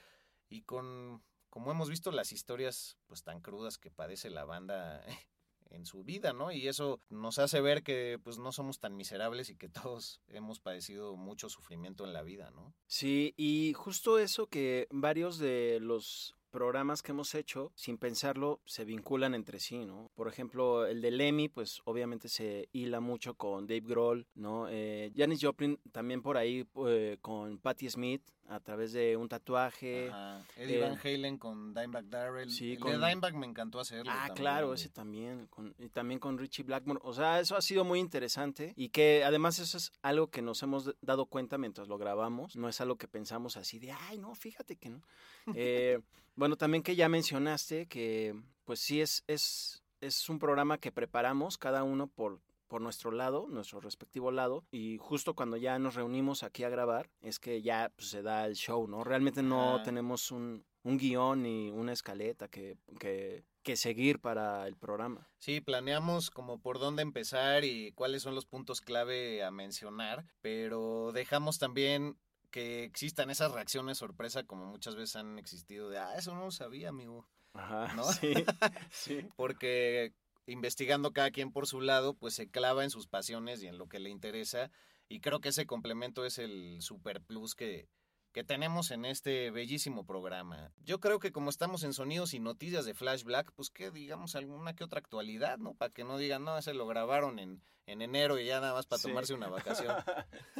y 0.49 0.61
con, 0.61 1.23
como 1.49 1.71
hemos 1.71 1.89
visto, 1.89 2.11
las 2.11 2.31
historias 2.31 2.97
pues 3.07 3.23
tan 3.23 3.41
crudas 3.41 3.77
que 3.77 3.91
padece 3.91 4.29
la 4.29 4.45
banda 4.45 5.03
en 5.71 5.85
su 5.85 6.03
vida, 6.03 6.33
¿no? 6.33 6.51
Y 6.51 6.67
eso 6.67 6.99
nos 7.09 7.39
hace 7.39 7.61
ver 7.61 7.83
que 7.83 8.19
pues 8.23 8.37
no 8.37 8.51
somos 8.51 8.79
tan 8.79 8.95
miserables 8.95 9.49
y 9.49 9.55
que 9.55 9.69
todos 9.89 10.21
hemos 10.27 10.59
padecido 10.59 11.15
mucho 11.15 11.49
sufrimiento 11.49 12.05
en 12.05 12.13
la 12.13 12.23
vida, 12.23 12.51
¿no? 12.51 12.73
Sí, 12.87 13.33
y 13.37 13.73
justo 13.73 14.19
eso 14.19 14.47
que 14.47 14.87
varios 14.91 15.37
de 15.37 15.79
los 15.81 16.35
programas 16.51 17.01
que 17.01 17.13
hemos 17.13 17.33
hecho, 17.33 17.71
sin 17.75 17.97
pensarlo, 17.97 18.61
se 18.65 18.85
vinculan 18.85 19.33
entre 19.33 19.59
sí, 19.59 19.85
¿no? 19.85 20.11
Por 20.13 20.27
ejemplo, 20.27 20.85
el 20.85 21.01
de 21.01 21.09
Lemmy, 21.09 21.47
pues 21.47 21.81
obviamente 21.85 22.27
se 22.27 22.67
hila 22.73 22.99
mucho 22.99 23.33
con 23.35 23.65
Dave 23.65 23.81
Grohl, 23.81 24.27
¿no? 24.35 24.67
Eh, 24.69 25.11
Janis 25.15 25.39
Joplin 25.41 25.79
también 25.91 26.21
por 26.21 26.37
ahí 26.37 26.67
eh, 26.87 27.17
con 27.21 27.57
Patti 27.57 27.89
Smith 27.89 28.21
a 28.51 28.59
través 28.59 28.91
de 28.93 29.15
un 29.17 29.29
tatuaje. 29.29 30.09
Ajá. 30.09 30.43
Eddie 30.57 30.77
Eh, 30.77 30.81
Van 30.81 30.99
Halen 31.03 31.37
con 31.37 31.73
Dimebag 31.73 32.09
Darrell. 32.09 32.49
sí, 32.51 32.73
el 32.73 32.79
con- 32.79 32.91
de 32.91 32.97
Dimebag 33.07 33.33
me 33.35 33.45
encantó 33.45 33.79
hacerlo. 33.79 34.11
Ah, 34.11 34.27
también, 34.27 34.35
claro, 34.35 34.67
güey. 34.67 34.75
ese 34.79 34.89
también. 34.89 35.47
con- 35.47 35.73
y 35.79 35.89
también 35.89 36.19
con 36.19 36.37
Richie 36.37 36.63
Blackmore. 36.63 36.99
O 37.03 37.13
sea, 37.13 37.39
eso 37.39 37.55
ha 37.55 37.61
sido 37.61 37.83
muy 37.85 37.99
interesante. 37.99 38.73
Y 38.75 38.89
que 38.89 39.23
además 39.23 39.59
eso 39.59 39.77
es 39.77 39.91
algo 40.01 40.27
que 40.29 40.41
nos 40.41 40.61
hemos 40.63 40.93
dado 41.01 41.25
cuenta 41.25 41.57
mientras 41.57 41.87
lo 41.87 41.97
grabamos. 41.97 42.55
No 42.55 42.67
es 42.69 42.81
algo 42.81 42.97
que 42.97 43.07
pensamos 43.07 43.57
así 43.57 43.79
de, 43.79 43.91
ay, 43.91 44.17
no, 44.17 44.35
fíjate 44.35 44.75
que 44.75 44.89
no. 44.89 45.01
Eh, 45.57 45.99
bueno, 46.35 46.55
también 46.57 46.83
que 46.83 46.95
ya 46.95 47.09
mencionaste 47.09 47.87
que, 47.87 48.35
pues 48.65 48.79
sí, 48.79 49.01
es, 49.01 49.23
es, 49.27 49.83
es 50.01 50.29
un 50.29 50.39
programa 50.39 50.77
que 50.77 50.91
preparamos 50.91 51.57
cada 51.57 51.83
uno 51.83 52.07
por 52.07 52.39
por 52.71 52.79
nuestro 52.79 53.11
lado, 53.11 53.47
nuestro 53.49 53.81
respectivo 53.81 54.31
lado, 54.31 54.63
y 54.71 54.97
justo 54.97 55.33
cuando 55.33 55.57
ya 55.57 55.77
nos 55.77 55.95
reunimos 55.95 56.41
aquí 56.41 56.63
a 56.63 56.69
grabar, 56.69 57.09
es 57.19 57.37
que 57.37 57.61
ya 57.61 57.91
pues, 57.97 58.07
se 58.07 58.21
da 58.21 58.45
el 58.45 58.55
show, 58.55 58.87
¿no? 58.87 59.03
Realmente 59.03 59.43
no 59.43 59.83
tenemos 59.83 60.31
un, 60.31 60.63
un 60.83 60.97
guion 60.97 61.43
ni 61.43 61.69
una 61.69 61.91
escaleta 61.91 62.47
que, 62.47 62.77
que, 62.97 63.43
que 63.61 63.75
seguir 63.75 64.21
para 64.21 64.65
el 64.67 64.77
programa. 64.77 65.27
Sí, 65.37 65.59
planeamos 65.59 66.31
como 66.31 66.61
por 66.61 66.79
dónde 66.79 67.01
empezar 67.01 67.65
y 67.65 67.91
cuáles 67.91 68.23
son 68.23 68.35
los 68.35 68.45
puntos 68.45 68.79
clave 68.79 69.43
a 69.43 69.51
mencionar, 69.51 70.23
pero 70.39 71.11
dejamos 71.11 71.59
también 71.59 72.15
que 72.51 72.85
existan 72.85 73.29
esas 73.29 73.51
reacciones 73.51 73.97
sorpresa 73.97 74.45
como 74.45 74.65
muchas 74.65 74.95
veces 74.95 75.17
han 75.17 75.37
existido 75.39 75.89
de, 75.89 75.99
ah, 75.99 76.15
eso 76.15 76.33
no 76.33 76.45
lo 76.45 76.51
sabía, 76.51 76.87
amigo. 76.87 77.27
Ajá, 77.53 77.93
¿No? 77.95 78.03
sí, 78.13 78.33
sí. 78.91 79.27
Porque 79.35 80.13
investigando 80.45 81.13
cada 81.13 81.31
quien 81.31 81.51
por 81.51 81.67
su 81.67 81.81
lado, 81.81 82.13
pues 82.13 82.33
se 82.33 82.49
clava 82.49 82.83
en 82.83 82.89
sus 82.89 83.07
pasiones 83.07 83.61
y 83.63 83.67
en 83.67 83.77
lo 83.77 83.87
que 83.87 83.99
le 83.99 84.09
interesa. 84.09 84.71
Y 85.07 85.19
creo 85.19 85.41
que 85.41 85.49
ese 85.49 85.65
complemento 85.65 86.25
es 86.25 86.37
el 86.37 86.81
super 86.81 87.21
plus 87.21 87.55
que, 87.55 87.89
que 88.31 88.43
tenemos 88.43 88.91
en 88.91 89.05
este 89.05 89.51
bellísimo 89.51 90.05
programa. 90.05 90.71
Yo 90.83 90.99
creo 90.99 91.19
que 91.19 91.31
como 91.31 91.49
estamos 91.49 91.83
en 91.83 91.93
sonidos 91.93 92.33
y 92.33 92.39
noticias 92.39 92.85
de 92.85 92.93
Flash 92.93 93.23
Black, 93.23 93.51
pues 93.55 93.69
que 93.69 93.91
digamos 93.91 94.35
alguna 94.35 94.73
que 94.75 94.83
otra 94.83 94.99
actualidad, 94.99 95.57
¿no? 95.57 95.73
Para 95.73 95.91
que 95.93 96.03
no 96.03 96.17
digan, 96.17 96.43
no, 96.45 96.57
ese 96.57 96.73
lo 96.73 96.87
grabaron 96.87 97.39
en, 97.39 97.61
en 97.87 98.01
enero 98.01 98.39
y 98.39 98.45
ya 98.45 98.59
nada 98.61 98.73
más 98.73 98.85
para 98.87 99.01
Sí. 99.01 99.07
tomarse 99.09 99.33
una 99.33 99.47
vacación. 99.49 99.95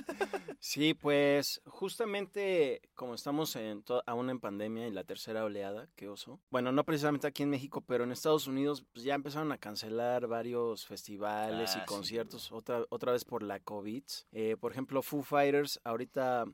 Sí, 0.64 0.94
pues 0.94 1.60
justamente 1.66 2.82
como 2.94 3.16
estamos 3.16 3.56
en 3.56 3.84
aún 4.06 4.30
en 4.30 4.40
pandemia 4.40 4.88
y 4.88 4.92
la 4.92 5.04
tercera 5.04 5.44
oleada, 5.44 5.88
qué 5.96 6.08
oso. 6.08 6.40
Bueno, 6.52 6.72
no 6.72 6.84
precisamente 6.84 7.26
aquí 7.26 7.42
en 7.42 7.50
México, 7.50 7.82
pero 7.82 8.04
en 8.04 8.12
Estados 8.12 8.46
Unidos 8.46 8.84
pues, 8.94 9.04
ya 9.04 9.16
empezaron 9.16 9.52
a 9.52 9.58
cancelar 9.58 10.28
varios 10.28 10.86
festivales 10.86 11.72
Ah, 11.72 11.78
y 11.78 11.80
sí, 11.80 11.86
conciertos 11.88 12.52
otra 12.52 12.86
otra 12.90 13.12
vez 13.12 13.26
por 13.26 13.42
la 13.42 13.60
COVID. 13.60 14.04
Eh, 14.34 14.56
por 14.60 14.72
ejemplo, 14.72 15.02
Foo 15.02 15.24
Fighters 15.24 15.80
ahorita 15.84 16.46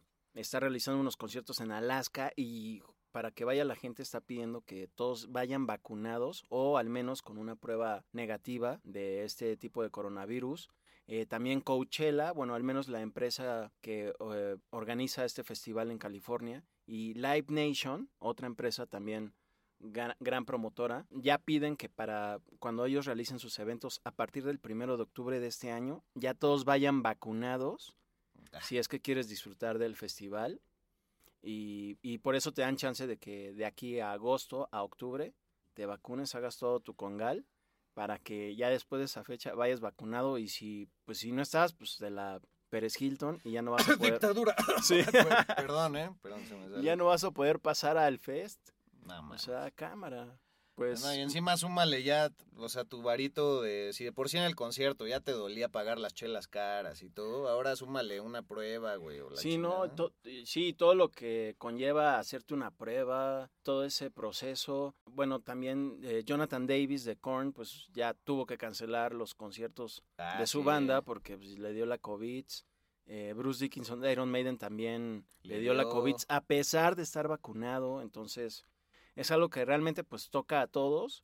está 0.42 0.60
realizando 0.60 1.00
unos 1.00 1.18
conciertos 1.18 1.60
en 1.62 1.72
Alaska 1.72 2.32
y 2.36 2.82
para 3.12 3.32
que 3.32 3.46
vaya 3.46 3.66
la 3.66 3.76
gente 3.76 4.04
está 4.04 4.22
pidiendo 4.22 4.62
que 4.62 4.88
todos 4.88 5.32
vayan 5.32 5.66
vacunados 5.66 6.46
o 6.50 6.78
al 6.78 6.90
menos 6.90 7.22
con 7.22 7.38
una 7.38 7.56
prueba 7.56 8.06
negativa 8.12 8.80
de 8.84 9.24
este 9.24 9.58
tipo 9.58 9.82
de 9.82 9.90
coronavirus. 9.90 10.70
Eh, 11.08 11.26
también 11.26 11.62
Coachella, 11.62 12.32
bueno, 12.34 12.54
al 12.54 12.64
menos 12.64 12.90
la 12.90 13.02
empresa 13.02 13.72
que 13.82 14.14
eh, 14.34 14.58
organiza 14.70 15.26
este 15.26 15.44
festival 15.44 15.90
en 15.90 15.98
California. 15.98 16.64
Y 16.86 17.14
Live 17.16 17.48
Nation, 17.50 18.10
otra 18.20 18.48
empresa 18.48 18.86
también 18.86 19.34
gran, 19.80 20.14
gran 20.20 20.46
promotora, 20.46 21.06
ya 21.10 21.38
piden 21.38 21.78
que 21.78 21.90
para 21.90 22.40
cuando 22.60 22.86
ellos 22.86 23.06
realicen 23.06 23.40
sus 23.40 23.58
eventos 23.60 24.02
a 24.04 24.12
partir 24.12 24.44
del 24.44 24.60
primero 24.60 24.98
de 24.98 25.04
octubre 25.04 25.40
de 25.40 25.48
este 25.48 25.72
año, 25.72 26.04
ya 26.14 26.34
todos 26.34 26.66
vayan 26.66 27.02
vacunados. 27.02 27.96
Si 28.62 28.78
es 28.78 28.88
que 28.88 29.00
quieres 29.02 29.28
disfrutar 29.30 29.78
del 29.78 29.96
festival. 29.96 30.62
Y, 31.42 31.98
y 32.02 32.18
por 32.18 32.36
eso 32.36 32.52
te 32.52 32.62
dan 32.62 32.76
chance 32.78 33.06
de 33.08 33.18
que 33.18 33.54
de 33.54 33.66
aquí 33.66 34.00
a 34.00 34.12
agosto, 34.12 34.68
a 34.72 34.84
octubre, 34.84 35.34
te 35.74 35.86
vacunes, 35.86 36.34
hagas 36.36 36.58
todo 36.58 36.80
tu 36.80 36.96
congal 36.96 37.46
para 37.94 38.20
que 38.20 38.56
ya 38.56 38.70
después 38.70 39.00
de 39.00 39.06
esa 39.06 39.24
fecha 39.24 39.54
vayas 39.54 39.80
vacunado 39.80 40.38
y 40.38 40.48
si 40.50 40.88
pues 41.06 41.20
si 41.20 41.32
no 41.32 41.42
estás, 41.42 41.74
pues 41.74 41.98
de 42.00 42.10
la 42.10 42.42
Pérez 42.70 43.00
Hilton 43.02 43.40
y 43.44 43.52
ya 43.52 43.62
no 43.62 43.72
vas 43.72 43.88
a 43.88 43.96
poder 43.98 44.14
Dictadura. 44.14 44.56
Sí. 44.84 45.02
Perdón, 45.56 45.96
¿eh? 45.96 46.10
Perdón, 46.22 46.46
se 46.48 46.56
me 46.56 46.70
sale. 46.70 46.84
ya 46.84 46.96
no 46.96 47.06
vas 47.06 47.24
a 47.24 47.32
poder 47.32 47.60
pasar 47.60 47.98
al 47.98 48.20
fest. 48.20 48.70
No, 49.06 49.20
O 49.20 49.22
man. 49.24 49.40
sea, 49.40 49.72
cámara. 49.72 50.38
Pues 50.78 51.02
No, 51.04 51.12
y 51.12 51.18
encima 51.22 51.58
súmale 51.58 52.04
ya, 52.04 52.32
o 52.56 52.70
sea, 52.70 52.86
tu 52.86 53.02
varito 53.02 53.64
de, 53.64 53.94
si 53.94 54.04
de 54.04 54.12
por 54.12 54.30
sí 54.30 54.38
en 54.38 54.44
el 54.44 54.56
concierto 54.56 55.08
ya 55.08 55.20
te 55.20 55.32
dolía 55.32 55.70
pagar 55.70 55.98
las 55.98 56.14
chelas 56.14 56.48
caras 56.48 57.02
y 57.02 57.10
todo, 57.10 57.50
ahora 57.50 57.76
súmale 57.76 58.22
una 58.22 58.44
prueba, 58.44 58.96
güey, 58.98 59.20
o 59.20 59.32
la 59.32 59.38
Sí, 59.38 59.58
no, 59.58 59.90
to- 59.90 60.14
sí, 60.46 60.74
todo 60.74 60.94
lo 60.94 61.10
que 61.10 61.56
conlleva 61.58 62.20
hacerte 62.20 62.54
una 62.54 62.70
prueba, 62.70 63.50
todo 63.64 63.86
ese 63.86 64.12
proceso. 64.12 64.94
Bueno, 65.06 65.40
también 65.40 66.00
eh, 66.04 66.22
Jonathan 66.24 66.68
Davis 66.68 67.06
de 67.06 67.16
Korn, 67.16 67.54
pues 67.54 67.88
ya 67.92 68.14
tuvo 68.14 68.46
que 68.46 68.60
cancelar 68.60 69.16
los 69.16 69.34
conciertos 69.34 70.04
Ah, 70.20 70.38
de 70.40 70.46
su 70.46 70.60
sí. 70.60 70.66
banda 70.66 71.02
porque 71.02 71.38
pues, 71.40 71.58
le 71.58 71.74
dio 71.74 71.88
la 71.88 71.98
COVID. 71.98 72.46
Eh, 73.08 73.34
Bruce 73.36 73.64
Dickinson 73.64 74.00
de 74.00 74.12
Iron 74.12 74.30
Maiden 74.30 74.60
también 74.60 75.26
le, 75.42 75.56
Le 75.56 75.62
dio 75.62 75.74
la 75.74 75.86
dio. 75.86 75.92
COVID 75.94 76.16
a 76.28 76.42
pesar 76.42 76.96
de 76.96 77.02
estar 77.02 77.28
vacunado. 77.28 78.02
Entonces, 78.04 78.66
es 79.18 79.32
algo 79.32 79.50
que 79.50 79.66
realmente 79.66 80.04
pues 80.04 80.30
toca 80.30 80.62
a 80.62 80.68
todos. 80.68 81.24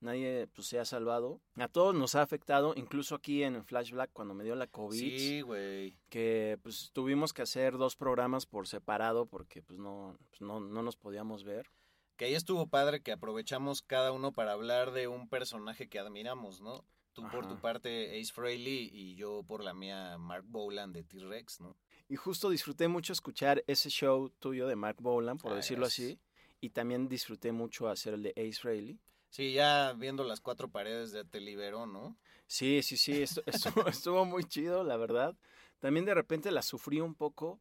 Nadie 0.00 0.48
pues 0.54 0.66
se 0.66 0.78
ha 0.78 0.84
salvado. 0.84 1.40
A 1.56 1.68
todos 1.68 1.94
nos 1.94 2.14
ha 2.14 2.20
afectado, 2.22 2.74
incluso 2.76 3.14
aquí 3.14 3.42
en 3.42 3.64
Flash 3.64 3.92
Black 3.92 4.10
cuando 4.12 4.34
me 4.34 4.44
dio 4.44 4.54
la 4.54 4.66
COVID 4.66 4.98
Sí, 4.98 5.40
güey. 5.40 5.96
que 6.10 6.58
pues 6.62 6.90
tuvimos 6.92 7.32
que 7.32 7.40
hacer 7.42 7.78
dos 7.78 7.96
programas 7.96 8.44
por 8.44 8.66
separado 8.68 9.24
porque 9.26 9.62
pues 9.62 9.78
no, 9.78 10.18
pues, 10.28 10.42
no, 10.42 10.60
no 10.60 10.82
nos 10.82 10.96
podíamos 10.96 11.44
ver. 11.44 11.70
Que 12.16 12.26
ahí 12.26 12.34
estuvo 12.34 12.66
padre 12.66 13.02
que 13.02 13.12
aprovechamos 13.12 13.80
cada 13.82 14.12
uno 14.12 14.32
para 14.32 14.52
hablar 14.52 14.90
de 14.92 15.08
un 15.08 15.28
personaje 15.28 15.88
que 15.88 15.98
admiramos, 15.98 16.60
¿no? 16.60 16.84
Tú 17.14 17.22
por 17.30 17.46
tu 17.46 17.58
parte 17.60 18.20
Ace 18.20 18.32
Frehley 18.32 18.90
y 18.92 19.14
yo 19.14 19.42
por 19.46 19.62
la 19.64 19.72
mía 19.72 20.18
Mark 20.18 20.44
Bolan 20.46 20.92
de 20.92 21.04
T-Rex, 21.04 21.60
¿no? 21.60 21.76
Y 22.08 22.16
justo 22.16 22.50
disfruté 22.50 22.88
mucho 22.88 23.12
escuchar 23.12 23.64
ese 23.68 23.88
show 23.88 24.28
tuyo 24.28 24.66
de 24.66 24.76
Mark 24.76 24.96
Bolan, 25.00 25.38
por 25.38 25.52
Ah, 25.52 25.56
decirlo 25.56 25.86
así. 25.86 26.18
Y 26.64 26.70
también 26.70 27.08
disfruté 27.08 27.52
mucho 27.52 27.88
hacer 27.88 28.14
el 28.14 28.22
de 28.22 28.30
Ace 28.36 28.54
Frehley. 28.60 28.98
Sí, 29.28 29.52
ya 29.52 29.92
viendo 29.92 30.24
las 30.24 30.40
cuatro 30.40 30.68
paredes 30.68 31.12
de 31.12 31.24
Te 31.24 31.40
Liberó, 31.40 31.84
¿no? 31.86 32.16
Sí, 32.46 32.82
sí, 32.82 32.96
sí, 32.96 33.12
estu- 33.22 33.42
estuvo, 33.82 33.86
estuvo 33.88 34.24
muy 34.24 34.44
chido, 34.44 34.82
la 34.82 34.96
verdad. 34.96 35.36
También 35.78 36.06
de 36.06 36.14
repente 36.14 36.50
la 36.50 36.62
sufrí 36.62 37.00
un 37.02 37.14
poco 37.14 37.60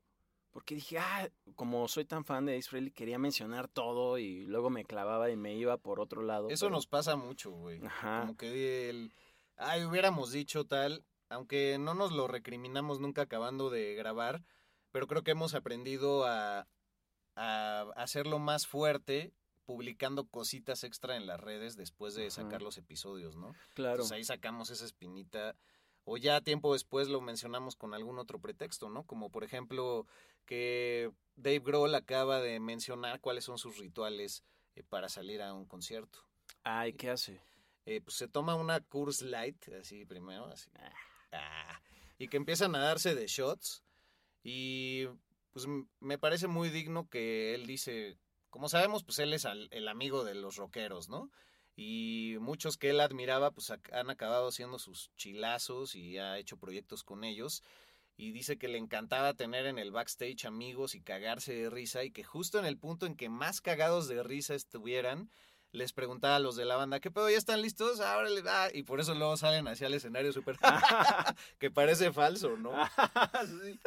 porque 0.52 0.76
dije, 0.76 1.00
ah, 1.00 1.28
como 1.56 1.86
soy 1.90 2.06
tan 2.06 2.24
fan 2.24 2.46
de 2.46 2.56
Ace 2.58 2.70
Frehley, 2.70 2.92
quería 2.92 3.18
mencionar 3.20 3.68
todo 3.68 4.18
y 4.20 4.46
luego 4.46 4.70
me 4.70 4.86
clavaba 4.86 5.30
y 5.32 5.36
me 5.36 5.54
iba 5.56 5.76
por 5.78 6.00
otro 6.00 6.22
lado. 6.22 6.48
Eso 6.50 6.68
pero- 6.68 6.76
nos 6.76 6.88
pasa 6.88 7.18
mucho, 7.18 7.52
güey. 7.52 7.84
Ajá. 7.86 8.22
Como 8.22 8.38
que 8.38 8.90
el, 8.90 9.12
ay, 9.58 9.84
hubiéramos 9.84 10.32
dicho 10.32 10.66
tal, 10.66 11.04
aunque 11.28 11.78
no 11.78 11.94
nos 11.94 12.14
lo 12.14 12.28
recriminamos 12.30 13.02
nunca 13.02 13.24
acabando 13.24 13.70
de 13.70 13.96
grabar, 13.96 14.46
pero 14.92 15.08
creo 15.08 15.24
que 15.24 15.32
hemos 15.32 15.56
aprendido 15.56 16.26
a, 16.26 16.68
a 17.36 17.82
hacerlo 17.96 18.40
más 18.40 18.68
fuerte 18.68 19.34
publicando 19.66 20.28
cositas 20.28 20.84
extra 20.84 21.16
en 21.16 21.26
las 21.26 21.40
redes 21.40 21.78
después 21.78 22.16
de 22.16 22.24
Ajá. 22.24 22.32
sacar 22.32 22.62
los 22.62 22.78
episodios, 22.78 23.36
¿no? 23.36 23.56
Claro. 23.74 23.94
Entonces 23.94 24.12
ahí 24.18 24.24
sacamos 24.24 24.70
esa 24.70 24.86
espinita 24.86 25.56
o 26.06 26.18
ya 26.18 26.42
tiempo 26.42 26.74
después 26.74 27.08
lo 27.08 27.22
mencionamos 27.22 27.76
con 27.76 27.94
algún 27.94 28.20
otro 28.20 28.40
pretexto, 28.40 28.90
¿no? 28.90 29.06
Como 29.06 29.30
por 29.30 29.44
ejemplo 29.44 30.06
que 30.46 31.12
Dave 31.36 31.60
Grohl 31.60 31.96
acaba 31.96 32.42
de 32.42 32.60
mencionar 32.60 33.22
cuáles 33.22 33.46
son 33.46 33.58
sus 33.58 33.78
rituales 33.78 34.44
eh, 34.76 34.84
para 34.84 35.08
salir 35.08 35.42
a 35.42 35.54
un 35.54 35.66
concierto. 35.66 36.20
Ay, 36.64 36.94
¿qué 36.94 37.10
hace? 37.10 37.42
Eh, 37.86 38.02
pues 38.02 38.16
se 38.18 38.28
toma 38.28 38.56
una 38.56 38.82
Coors 38.82 39.22
Light, 39.22 39.70
así 39.80 40.06
primero, 40.06 40.46
así. 40.46 40.70
Ah, 41.32 41.82
y 42.18 42.28
que 42.28 42.38
empiezan 42.38 42.76
a 42.76 42.80
darse 42.80 43.16
de 43.16 43.28
shots. 43.28 43.84
Y 44.44 45.08
pues 45.54 45.68
me 46.00 46.18
parece 46.18 46.48
muy 46.48 46.70
digno 46.70 47.08
que 47.08 47.54
él 47.56 47.68
dice, 47.68 48.18
como 48.50 48.70
sabemos, 48.70 49.04
pues 49.04 49.20
él 49.20 49.34
es 49.34 49.46
el 49.46 49.88
amigo 49.88 50.24
de 50.24 50.36
los 50.36 50.58
rockeros, 50.58 51.10
¿no? 51.10 51.32
Y 51.76 52.36
muchos 52.40 52.78
que 52.78 52.90
él 52.90 53.00
admiraba, 53.00 53.52
pues 53.52 53.72
han 53.72 54.10
acabado 54.10 54.52
siendo 54.52 54.78
sus 54.80 55.12
chilazos 55.16 55.96
y 55.96 56.18
ha 56.18 56.38
hecho 56.38 56.58
proyectos 56.58 57.04
con 57.04 57.24
ellos. 57.24 57.64
Y 58.16 58.32
dice 58.32 58.58
que 58.58 58.68
le 58.68 58.78
encantaba 58.78 59.34
tener 59.34 59.66
en 59.66 59.80
el 59.80 59.92
backstage 59.92 60.46
amigos 60.46 60.94
y 60.94 61.02
cagarse 61.02 61.54
de 61.54 61.70
risa 61.70 62.04
y 62.04 62.12
que 62.12 62.24
justo 62.24 62.60
en 62.60 62.66
el 62.66 62.78
punto 62.78 63.08
en 63.08 63.16
que 63.16 63.30
más 63.30 63.60
cagados 63.60 64.08
de 64.08 64.22
risa 64.22 64.54
estuvieran, 64.54 65.32
les 65.74 65.92
preguntaba 65.92 66.38
a 66.38 66.40
los 66.40 66.56
de 66.56 66.66
la 66.66 66.76
banda, 66.76 67.00
¿qué 67.00 67.12
pedo? 67.12 67.30
¿Ya 67.30 67.38
están 67.38 67.62
listos? 67.62 68.00
Ahora 68.00 68.30
ah, 68.48 68.70
y 68.74 68.84
por 68.84 69.00
eso 69.00 69.16
luego 69.16 69.36
salen 69.38 69.68
hacia 69.68 69.88
el 69.88 69.96
escenario 69.96 70.32
súper... 70.32 70.58
que 71.60 71.72
parece 71.72 72.14
falso, 72.14 72.56
¿no? 72.58 72.72
Sí. 73.64 73.80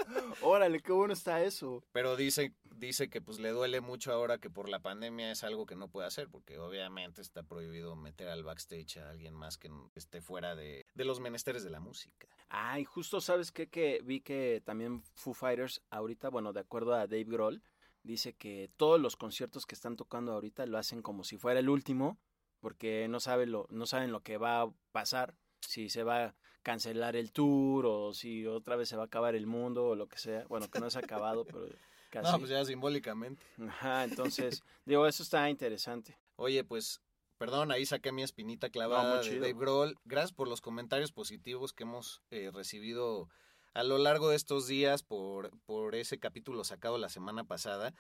Órale, 0.43 0.81
qué 0.81 0.93
bueno 0.93 1.15
está 1.15 1.43
eso. 1.43 1.83
Pero 1.93 2.17
dice, 2.17 2.53
dice 2.75 3.09
que 3.09 3.21
pues 3.21 3.39
le 3.39 3.51
duele 3.51 3.81
mucho 3.81 4.13
ahora 4.13 4.39
que 4.39 4.51
por 4.51 4.69
la 4.69 4.81
pandemia 4.81 5.31
es 5.31 5.45
algo 5.45 5.65
que 5.65 5.77
no 5.77 5.89
puede 5.89 6.09
hacer, 6.09 6.29
porque 6.29 6.59
obviamente 6.59 7.23
está 7.23 7.43
prohibido 7.43 7.95
meter 7.95 8.29
al 8.29 8.43
backstage 8.43 8.99
a 8.99 9.11
alguien 9.11 9.35
más 9.35 9.57
que 9.57 9.71
esté 9.95 10.21
fuera 10.21 10.57
de, 10.57 10.85
de 10.95 11.05
los 11.05 11.21
menesteres 11.21 11.63
de 11.63 11.71
la 11.71 11.81
música. 11.81 12.27
Ay, 12.49 12.85
justo 12.85 13.21
sabes 13.21 13.53
qué? 13.53 13.69
que 13.69 14.01
vi 14.03 14.21
que 14.21 14.63
también 14.65 15.03
Foo 15.15 15.35
Fighters 15.35 15.83
ahorita, 15.91 16.29
bueno, 16.31 16.53
de 16.53 16.61
acuerdo 16.61 16.95
a 16.95 17.07
Dave 17.07 17.25
Grohl, 17.25 17.63
dice 18.07 18.33
que 18.35 18.71
todos 18.77 19.01
los 19.01 19.17
conciertos 19.17 19.67
que 19.67 19.75
están 19.75 19.97
tocando 19.97 20.33
ahorita 20.33 20.65
lo 20.67 20.79
hacen 20.79 21.03
como 21.03 21.25
si 21.25 21.37
fuera 21.37 21.61
el 21.61 21.69
último, 21.69 22.19
porque 22.61 23.07
no 23.09 23.21
saben 23.21 23.53
lo, 23.53 23.67
no 23.71 23.87
saben 23.87 24.13
lo 24.13 24.23
que 24.23 24.39
va 24.39 24.63
a 24.63 24.71
pasar, 24.93 25.37
si 25.61 25.91
se 25.91 26.03
va 26.03 26.25
a 26.25 26.35
cancelar 26.63 27.17
el 27.17 27.33
tour 27.33 27.87
o 27.87 28.15
si 28.15 28.47
otra 28.47 28.77
vez 28.77 28.89
se 28.89 28.97
va 28.97 29.03
a 29.03 29.07
acabar 29.07 29.35
el 29.35 29.47
mundo 29.47 29.89
o 29.89 29.95
lo 29.97 30.09
que 30.09 30.19
sea. 30.19 30.45
Bueno, 30.49 30.69
que 30.71 30.81
no 30.81 30.91
se 30.91 30.99
ha 30.99 31.03
acabado, 31.03 31.45
pero 31.45 31.69
casi. 32.11 32.33
No, 32.33 32.39
pues 32.39 32.51
ya 32.51 32.65
simbólicamente. 32.65 33.45
Ajá, 33.69 34.05
entonces, 34.05 34.63
digo, 34.85 35.07
eso 35.07 35.23
está 35.23 35.49
interesante. 35.51 36.19
Oye, 36.37 36.65
pues, 36.65 37.01
perdón, 37.39 37.71
ahí 37.71 37.87
saqué 37.87 38.13
mi 38.13 38.23
espinita 38.23 38.71
clavada 38.71 39.23
muy 39.23 39.29
de. 39.29 39.41
Dave 39.41 39.55
Grohl. 39.55 39.97
Gracias 40.05 40.33
por 40.33 40.49
los 40.49 40.61
comentarios 40.61 41.13
positivos 41.13 41.73
que 41.73 41.85
hemos 41.85 42.23
eh, 42.31 42.51
recibido 42.53 43.29
a 43.77 43.83
lo 43.83 43.99
largo 43.99 44.31
de 44.31 44.37
estos 44.37 44.67
días 44.67 45.03
por, 45.03 45.51
por 45.67 45.95
ese 45.97 46.19
capítulo 46.19 46.65
sacado 46.65 46.97
la 46.97 47.11
semana 47.11 47.45
pasada. 47.45 47.93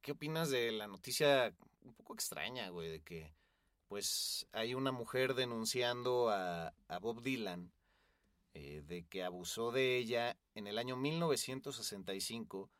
¿Qué 0.00 0.12
opinas 0.12 0.48
de 0.48 0.72
la 0.72 0.86
noticia 0.86 1.54
un 1.82 1.92
poco 1.92 2.14
extraña, 2.14 2.70
güey, 2.70 2.88
de 2.88 3.02
que 3.02 3.34
pues 3.86 4.46
hay 4.52 4.72
una 4.72 4.92
mujer 4.92 5.34
denunciando 5.34 6.30
a, 6.30 6.72
a 6.88 6.98
Bob 7.00 7.20
Dylan 7.20 7.70
eh, 8.54 8.82
de 8.86 9.04
que 9.04 9.22
abusó 9.22 9.72
de 9.72 9.98
ella 9.98 10.38
en 10.54 10.66
el 10.66 10.78
año 10.78 10.96
1965 10.96 12.70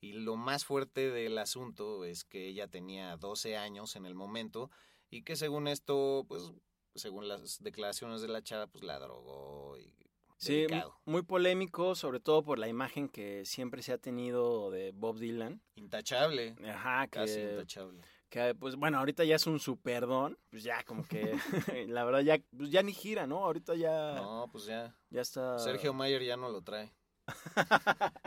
y 0.00 0.14
lo 0.14 0.36
más 0.36 0.64
fuerte 0.64 1.10
del 1.10 1.36
asunto 1.36 2.06
es 2.06 2.24
que 2.24 2.48
ella 2.48 2.66
tenía 2.66 3.18
12 3.18 3.58
años 3.58 3.94
en 3.94 4.06
el 4.06 4.14
momento 4.14 4.70
y 5.10 5.20
que 5.20 5.36
según 5.36 5.68
esto, 5.68 6.24
pues, 6.28 6.50
según 6.94 7.28
las 7.28 7.62
declaraciones 7.62 8.22
de 8.22 8.28
la 8.28 8.42
chava, 8.42 8.68
pues 8.68 8.84
la 8.84 8.98
drogó 8.98 9.76
y 9.78 10.03
Sí, 10.36 10.66
muy 11.04 11.22
polémico, 11.22 11.94
sobre 11.94 12.20
todo 12.20 12.42
por 12.42 12.58
la 12.58 12.68
imagen 12.68 13.08
que 13.08 13.44
siempre 13.44 13.82
se 13.82 13.92
ha 13.92 13.98
tenido 13.98 14.70
de 14.70 14.92
Bob 14.92 15.18
Dylan. 15.18 15.62
Intachable, 15.76 16.56
Ajá, 16.68 17.06
casi 17.08 17.36
que, 17.36 17.52
intachable. 17.52 18.02
que, 18.28 18.54
pues 18.54 18.76
bueno, 18.76 18.98
ahorita 18.98 19.24
ya 19.24 19.36
es 19.36 19.46
un 19.46 19.60
superdón, 19.60 20.38
pues 20.50 20.62
ya 20.62 20.82
como 20.84 21.04
que 21.04 21.34
la 21.88 22.04
verdad 22.04 22.20
ya 22.20 22.38
pues 22.56 22.70
ya 22.70 22.82
ni 22.82 22.92
gira, 22.92 23.26
¿no? 23.26 23.44
Ahorita 23.44 23.74
ya 23.74 24.14
No, 24.16 24.48
pues 24.50 24.66
ya. 24.66 24.94
ya 25.10 25.20
está 25.20 25.58
Sergio 25.58 25.94
Mayer 25.94 26.22
ya 26.22 26.36
no 26.36 26.48
lo 26.50 26.62
trae. 26.62 26.92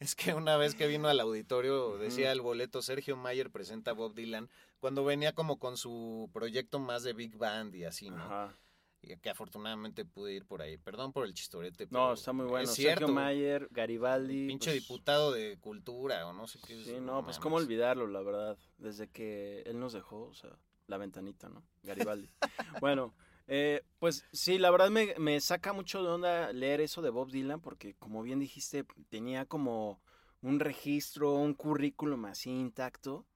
es 0.00 0.16
que 0.16 0.34
una 0.34 0.56
vez 0.56 0.74
que 0.74 0.88
vino 0.88 1.06
al 1.06 1.20
auditorio 1.20 1.98
decía 1.98 2.32
el 2.32 2.40
boleto 2.40 2.82
Sergio 2.82 3.16
Mayer 3.16 3.50
presenta 3.50 3.92
a 3.92 3.94
Bob 3.94 4.14
Dylan 4.14 4.50
cuando 4.80 5.04
venía 5.04 5.34
como 5.34 5.58
con 5.60 5.76
su 5.76 6.28
proyecto 6.32 6.80
más 6.80 7.04
de 7.04 7.12
Big 7.12 7.36
Band 7.36 7.74
y 7.76 7.84
así, 7.84 8.10
¿no? 8.10 8.24
Ajá. 8.24 8.56
Y 9.02 9.16
que 9.16 9.30
afortunadamente 9.30 10.04
pude 10.04 10.34
ir 10.34 10.44
por 10.44 10.60
ahí. 10.60 10.76
Perdón 10.76 11.12
por 11.12 11.24
el 11.24 11.32
chistorete. 11.32 11.88
No, 11.90 12.12
está 12.12 12.32
muy 12.32 12.46
bueno. 12.46 12.64
Es 12.64 12.74
Sergio 12.74 12.96
cierto. 12.96 13.12
Mayer, 13.12 13.68
Garibaldi. 13.70 14.46
Pinche 14.46 14.70
pues, 14.72 14.82
diputado 14.82 15.32
de 15.32 15.58
cultura 15.58 16.26
o 16.26 16.32
no 16.32 16.46
sé 16.46 16.58
qué. 16.66 16.78
es, 16.78 16.84
Sí, 16.86 16.92
no, 17.00 17.22
pues 17.24 17.36
mames. 17.36 17.38
cómo 17.38 17.56
olvidarlo, 17.56 18.06
la 18.06 18.20
verdad. 18.20 18.58
Desde 18.76 19.08
que 19.08 19.62
él 19.62 19.80
nos 19.80 19.92
dejó, 19.94 20.26
o 20.28 20.34
sea, 20.34 20.50
la 20.86 20.98
ventanita, 20.98 21.48
¿no? 21.48 21.64
Garibaldi. 21.82 22.28
bueno, 22.80 23.14
eh, 23.46 23.82
pues 23.98 24.26
sí, 24.32 24.58
la 24.58 24.70
verdad 24.70 24.90
me, 24.90 25.14
me 25.18 25.40
saca 25.40 25.72
mucho 25.72 26.02
de 26.02 26.08
onda 26.10 26.52
leer 26.52 26.80
eso 26.80 27.00
de 27.00 27.10
Bob 27.10 27.30
Dylan, 27.30 27.60
porque 27.60 27.94
como 27.94 28.22
bien 28.22 28.38
dijiste, 28.38 28.84
tenía 29.08 29.46
como 29.46 30.02
un 30.42 30.60
registro, 30.60 31.32
un 31.32 31.54
currículum 31.54 32.26
así 32.26 32.50
intacto. 32.50 33.26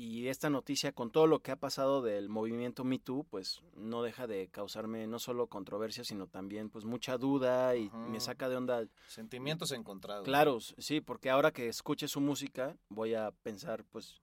Y 0.00 0.28
esta 0.28 0.48
noticia, 0.48 0.92
con 0.92 1.10
todo 1.10 1.26
lo 1.26 1.40
que 1.40 1.50
ha 1.50 1.56
pasado 1.56 2.02
del 2.02 2.28
movimiento 2.28 2.84
Me 2.84 3.00
Too, 3.00 3.26
pues 3.28 3.62
no 3.74 4.04
deja 4.04 4.28
de 4.28 4.46
causarme 4.46 5.08
no 5.08 5.18
solo 5.18 5.48
controversia, 5.48 6.04
sino 6.04 6.28
también 6.28 6.70
pues 6.70 6.84
mucha 6.84 7.18
duda 7.18 7.74
y 7.74 7.90
me 7.90 8.20
saca 8.20 8.48
de 8.48 8.56
onda 8.56 8.86
Sentimientos 9.08 9.72
encontrados. 9.72 10.24
Claro, 10.24 10.60
sí, 10.60 11.00
porque 11.00 11.30
ahora 11.30 11.50
que 11.50 11.66
escuche 11.66 12.06
su 12.06 12.20
música 12.20 12.76
voy 12.88 13.14
a 13.14 13.32
pensar, 13.42 13.84
pues, 13.90 14.22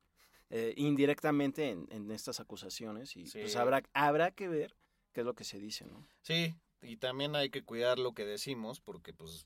eh, 0.50 0.74
indirectamente 0.78 1.72
en, 1.72 1.88
en 1.92 2.10
estas 2.10 2.40
acusaciones 2.40 3.18
y 3.18 3.26
pues 3.30 3.58
habrá, 3.58 3.84
habrá 3.94 4.32
que 4.32 4.48
ver 4.48 4.78
qué 5.12 5.22
es 5.22 5.26
lo 5.26 5.34
que 5.34 5.44
se 5.44 5.60
dice, 5.60 5.86
¿no? 5.86 6.08
Sí, 6.22 6.56
y 6.82 6.96
también 6.96 7.36
hay 7.36 7.50
que 7.50 7.64
cuidar 7.64 8.00
lo 8.00 8.14
que 8.14 8.24
decimos 8.24 8.80
porque 8.80 9.12
pues 9.12 9.46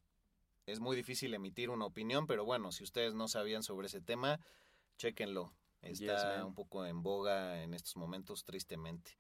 es 0.67 0.79
muy 0.79 0.95
difícil 0.95 1.33
emitir 1.33 1.71
una 1.71 1.85
opinión, 1.85 2.27
pero 2.27 2.45
bueno, 2.45 2.71
si 2.71 2.83
ustedes 2.83 3.15
no 3.15 3.27
sabían 3.27 3.63
sobre 3.63 3.87
ese 3.87 3.99
tema, 3.99 4.39
chéquenlo. 4.97 5.53
Yes, 5.81 6.01
Está 6.01 6.37
man. 6.37 6.45
un 6.47 6.53
poco 6.55 6.85
en 6.85 7.01
boga 7.03 7.63
en 7.63 7.73
estos 7.73 7.95
momentos, 7.95 8.43
tristemente. 8.43 9.17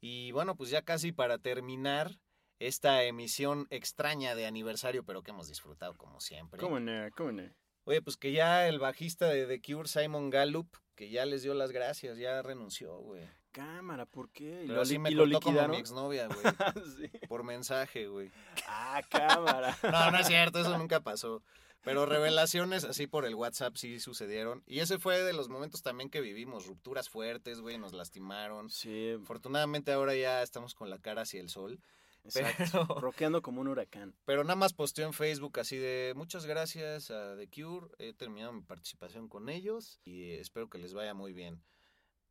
Y 0.00 0.30
bueno, 0.32 0.56
pues 0.56 0.70
ya 0.70 0.82
casi 0.82 1.12
para 1.12 1.38
terminar 1.38 2.18
esta 2.58 3.02
emisión 3.02 3.66
extraña 3.70 4.34
de 4.34 4.46
aniversario, 4.46 5.04
pero 5.04 5.22
que 5.22 5.30
hemos 5.32 5.48
disfrutado 5.48 5.96
como 5.96 6.20
siempre. 6.20 6.60
¿Cómo 6.60 6.80
no? 6.80 7.08
¿Cómo 7.16 7.32
no? 7.32 7.42
Oye, 7.84 8.02
pues 8.02 8.16
que 8.16 8.32
ya 8.32 8.66
el 8.68 8.78
bajista 8.78 9.26
de 9.28 9.46
The 9.46 9.60
Cure, 9.60 9.88
Simon 9.88 10.30
Gallup, 10.30 10.68
que 10.94 11.08
ya 11.10 11.24
les 11.26 11.42
dio 11.42 11.54
las 11.54 11.70
gracias, 11.72 12.18
ya 12.18 12.40
renunció, 12.42 12.98
güey. 12.98 13.28
Cámara, 13.52 14.06
¿por 14.06 14.30
qué? 14.30 14.64
¿Y 14.64 14.66
Pero 14.66 14.74
lo, 14.80 14.84
li- 14.84 14.98
me 14.98 15.10
y 15.10 15.14
lo 15.14 15.22
contó 15.24 15.40
como 15.40 15.50
liquidaron? 15.52 15.70
mi 15.76 15.80
exnovia, 15.80 16.26
güey. 16.28 16.38
Sí. 16.96 17.10
Por 17.28 17.42
mensaje, 17.42 18.06
güey. 18.06 18.30
Ah, 18.66 19.00
cámara. 19.08 19.76
No, 19.82 20.10
no 20.10 20.18
es 20.18 20.26
cierto, 20.26 20.60
eso 20.60 20.76
nunca 20.78 21.00
pasó. 21.00 21.42
Pero 21.86 22.04
revelaciones 22.04 22.84
así 22.84 23.06
por 23.06 23.24
el 23.24 23.34
WhatsApp 23.34 23.76
sí 23.76 23.98
sucedieron. 24.00 24.62
Y 24.66 24.80
ese 24.80 24.98
fue 24.98 25.22
de 25.22 25.32
los 25.32 25.48
momentos 25.48 25.82
también 25.82 26.10
que 26.10 26.20
vivimos. 26.20 26.66
Rupturas 26.66 27.08
fuertes, 27.08 27.60
güey, 27.60 27.78
nos 27.78 27.92
lastimaron. 27.94 28.68
Sí, 28.68 29.12
Afortunadamente 29.22 29.92
ahora 29.92 30.14
ya 30.14 30.42
estamos 30.42 30.74
con 30.74 30.90
la 30.90 30.98
cara 30.98 31.22
hacia 31.22 31.40
el 31.40 31.48
sol. 31.48 31.80
exacto. 32.24 32.86
Pero, 32.88 33.00
Roqueando 33.00 33.40
como 33.40 33.60
un 33.60 33.68
huracán. 33.68 34.14
pero 34.24 34.42
nada 34.42 34.56
más 34.56 34.72
posteó 34.74 35.06
en 35.06 35.12
Facebook 35.12 35.58
así 35.60 35.76
de 35.76 36.12
muchas 36.16 36.44
gracias 36.44 37.10
a 37.10 37.36
The 37.36 37.48
Cure. 37.48 37.86
He 37.98 38.12
terminado 38.12 38.52
mi 38.52 38.62
participación 38.62 39.28
con 39.28 39.48
ellos 39.48 40.00
y 40.04 40.32
espero 40.32 40.68
que 40.68 40.78
les 40.78 40.92
vaya 40.92 41.14
muy 41.14 41.32
bien. 41.32 41.62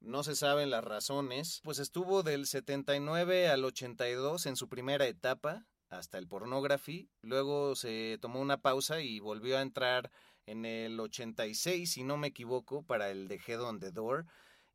No 0.02 0.24
se 0.24 0.36
saben 0.36 0.70
las 0.70 0.84
razones. 0.84 1.62
Pues 1.64 1.80
estuvo 1.80 2.22
del 2.22 2.46
79 2.46 3.48
al 3.48 3.64
82 3.64 4.46
en 4.46 4.56
su 4.58 4.68
primera 4.68 5.08
etapa, 5.08 5.66
hasta 5.98 6.18
el 6.18 6.28
pornography. 6.28 7.10
Luego 7.22 7.76
se 7.76 8.18
tomó 8.22 8.40
una 8.40 8.62
pausa 8.62 9.02
y 9.02 9.20
volvió 9.20 9.58
a 9.58 9.62
entrar 9.62 10.12
en 10.46 10.66
el 10.66 11.00
86, 11.00 11.92
si 11.92 12.04
no 12.04 12.18
me 12.18 12.28
equivoco, 12.28 12.84
para 12.84 13.10
el 13.10 13.28
de 13.28 13.40
Head 13.46 13.62
on 13.62 13.80
the 13.80 13.92
Door. 13.92 14.26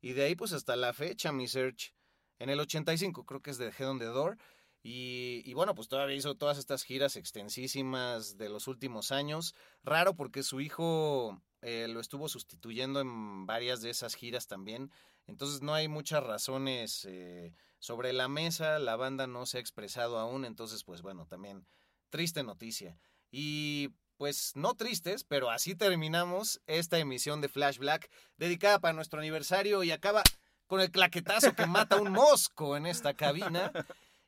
Y 0.01 0.13
de 0.13 0.23
ahí 0.23 0.35
pues 0.35 0.53
hasta 0.53 0.75
la 0.75 0.93
fecha, 0.93 1.31
mi 1.31 1.47
search. 1.47 1.93
En 2.39 2.49
el 2.49 2.59
85 2.59 3.25
creo 3.25 3.41
que 3.41 3.51
es 3.51 3.57
de 3.57 3.67
Head 3.67 3.89
on 3.89 3.99
the 3.99 4.05
Door. 4.05 4.37
Y, 4.83 5.43
y 5.45 5.53
bueno, 5.53 5.75
pues 5.75 5.87
todavía 5.87 6.15
hizo 6.15 6.35
todas 6.35 6.57
estas 6.57 6.83
giras 6.83 7.15
extensísimas 7.15 8.37
de 8.37 8.49
los 8.49 8.67
últimos 8.67 9.11
años. 9.11 9.53
Raro 9.83 10.15
porque 10.15 10.43
su 10.43 10.59
hijo 10.59 11.41
eh, 11.61 11.87
lo 11.87 11.99
estuvo 11.99 12.27
sustituyendo 12.27 13.01
en 13.01 13.45
varias 13.45 13.81
de 13.81 13.91
esas 13.91 14.15
giras 14.15 14.47
también. 14.47 14.91
Entonces 15.27 15.61
no 15.61 15.73
hay 15.73 15.87
muchas 15.87 16.23
razones 16.23 17.05
eh, 17.05 17.53
sobre 17.81 18.13
la 18.13 18.29
mesa. 18.29 18.79
La 18.79 18.95
banda 18.95 19.27
no 19.27 19.45
se 19.45 19.57
ha 19.57 19.59
expresado 19.59 20.17
aún. 20.17 20.45
Entonces, 20.45 20.85
pues 20.85 21.01
bueno, 21.01 21.25
también 21.25 21.67
triste 22.09 22.43
noticia. 22.43 22.97
Y 23.29 23.89
pues 24.15 24.51
no 24.55 24.75
tristes, 24.75 25.23
pero 25.23 25.49
así 25.49 25.75
terminamos 25.75 26.61
esta 26.67 26.99
emisión 26.99 27.41
de 27.41 27.49
Flash 27.49 27.79
Black 27.79 28.09
dedicada 28.37 28.79
para 28.79 28.93
nuestro 28.93 29.19
aniversario 29.19 29.83
y 29.83 29.91
acaba 29.91 30.21
con 30.67 30.79
el 30.79 30.91
claquetazo 30.91 31.55
que 31.55 31.65
mata 31.65 31.99
un 31.99 32.11
mosco 32.11 32.77
en 32.77 32.85
esta 32.85 33.13
cabina. 33.13 33.73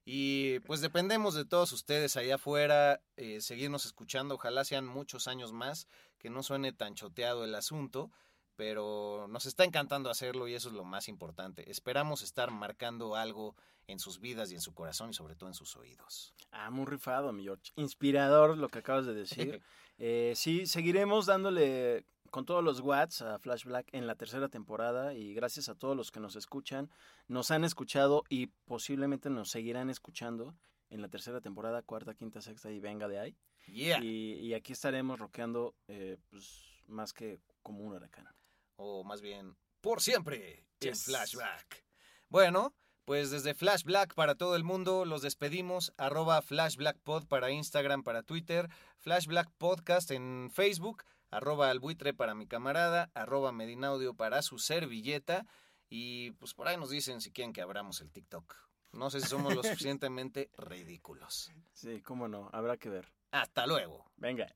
Y 0.06 0.60
pues 0.62 0.82
dependemos 0.82 1.34
de 1.34 1.46
todos 1.46 1.72
ustedes 1.72 2.18
allá 2.18 2.36
afuera, 2.36 3.02
eh, 3.16 3.40
seguirnos 3.40 3.86
escuchando, 3.86 4.36
ojalá 4.36 4.66
sean 4.66 4.86
muchos 4.86 5.28
años 5.30 5.54
más, 5.54 5.88
que 6.18 6.30
no 6.30 6.44
suene 6.44 6.74
tan 6.74 6.96
choteado 6.96 7.46
el 7.46 7.56
asunto, 7.56 8.12
pero 8.56 9.28
nos 9.30 9.46
está 9.46 9.64
encantando 9.64 10.10
hacerlo 10.10 10.48
y 10.48 10.54
eso 10.54 10.70
es 10.70 10.76
lo 10.76 10.84
más 10.84 11.08
importante. 11.08 11.70
Esperamos 11.70 12.22
estar 12.22 12.52
marcando 12.52 13.16
algo 13.16 13.56
en 13.88 14.00
sus 14.00 14.20
vidas 14.20 14.52
y 14.52 14.56
en 14.56 14.62
su 14.62 14.74
corazón 14.74 15.10
y 15.10 15.14
sobre 15.14 15.36
todo 15.36 15.50
en 15.50 15.56
sus 15.56 15.76
oídos. 15.76 16.34
Ah, 16.52 16.70
muy 16.70 16.86
rifado, 16.86 17.34
mi 17.34 17.44
George. 17.44 17.72
Inspirador 17.76 18.58
lo 18.58 18.70
que 18.70 18.80
acabas 18.80 19.06
de 19.06 19.14
decir. 19.14 19.62
Eh, 20.00 20.34
sí, 20.36 20.66
seguiremos 20.66 21.28
dándole 21.28 22.08
con 22.32 22.46
todos 22.46 22.64
los 22.64 22.80
watts 22.80 23.22
a 23.22 23.38
Flash 23.38 23.64
Black 23.64 23.88
en 23.92 24.08
la 24.08 24.16
tercera 24.16 24.50
temporada 24.50 25.14
y 25.14 25.36
gracias 25.36 25.70
a 25.70 25.76
todos 25.76 25.96
los 25.96 26.12
que 26.12 26.20
nos 26.20 26.36
escuchan, 26.36 26.90
nos 27.28 27.52
han 27.52 27.64
escuchado 27.64 28.24
y 28.28 28.48
posiblemente 28.66 29.30
nos 29.30 29.52
seguirán 29.52 29.92
escuchando 29.92 30.56
en 30.90 31.04
la 31.04 31.10
tercera 31.10 31.42
temporada, 31.42 31.84
cuarta, 31.84 32.16
quinta, 32.16 32.42
sexta 32.42 32.72
y 32.72 32.80
venga 32.80 33.08
de 33.08 33.20
ahí. 33.20 33.38
Yeah. 33.68 34.04
Y, 34.04 34.40
y 34.40 34.56
aquí 34.56 34.74
estaremos 34.74 35.20
rockeando 35.20 35.76
eh, 35.88 36.18
pues, 36.32 36.64
más 36.88 37.14
que 37.14 37.40
como 37.62 37.84
un 37.84 37.94
huracán. 37.94 38.28
O 38.76 39.04
más 39.04 39.22
bien 39.22 39.56
por 39.82 40.02
siempre 40.02 40.66
en 40.80 40.90
Yes. 40.94 41.06
Flashback. 41.06 41.86
Bueno, 42.30 42.74
pues 43.06 43.32
desde 43.32 43.54
Flash 43.54 43.84
Black 43.84 44.14
para 44.16 44.36
todo 44.36 44.56
el 44.56 44.64
mundo 44.64 45.06
los 45.06 45.22
despedimos. 45.22 45.94
Arroba 45.98 46.42
Flash 46.42 46.76
Black 46.78 46.98
Pod 47.04 47.26
para 47.28 47.52
Instagram, 47.52 48.04
para 48.04 48.24
Twitter. 48.24 48.70
Flash 49.00 49.28
Black 49.28 49.50
Podcast 49.58 50.12
en 50.12 50.50
Facebook. 50.52 51.04
Arroba 51.32 51.70
albuitre 51.70 52.14
para 52.14 52.34
mi 52.36 52.48
camarada. 52.48 53.12
Arroba 53.14 53.52
Medinaudio 53.52 54.14
para 54.14 54.42
su 54.42 54.58
servilleta. 54.60 55.46
Y 55.90 56.32
pues 56.32 56.54
por 56.54 56.68
ahí 56.68 56.78
nos 56.78 56.90
dicen 56.90 57.22
si 57.22 57.32
quieren 57.32 57.54
que 57.54 57.62
abramos 57.62 58.02
el 58.02 58.12
TikTok. 58.12 58.56
No 58.94 59.10
sé 59.10 59.22
si 59.22 59.28
somos 59.28 59.54
lo 59.56 59.64
suficientemente 59.64 60.50
ridículos. 60.58 61.52
Sí, 61.74 62.02
cómo 62.02 62.28
no, 62.28 62.50
habrá 62.54 62.78
que 62.78 62.90
ver. 62.90 63.12
Hasta 63.32 63.68
luego. 63.68 64.06
Venga. 64.16 64.56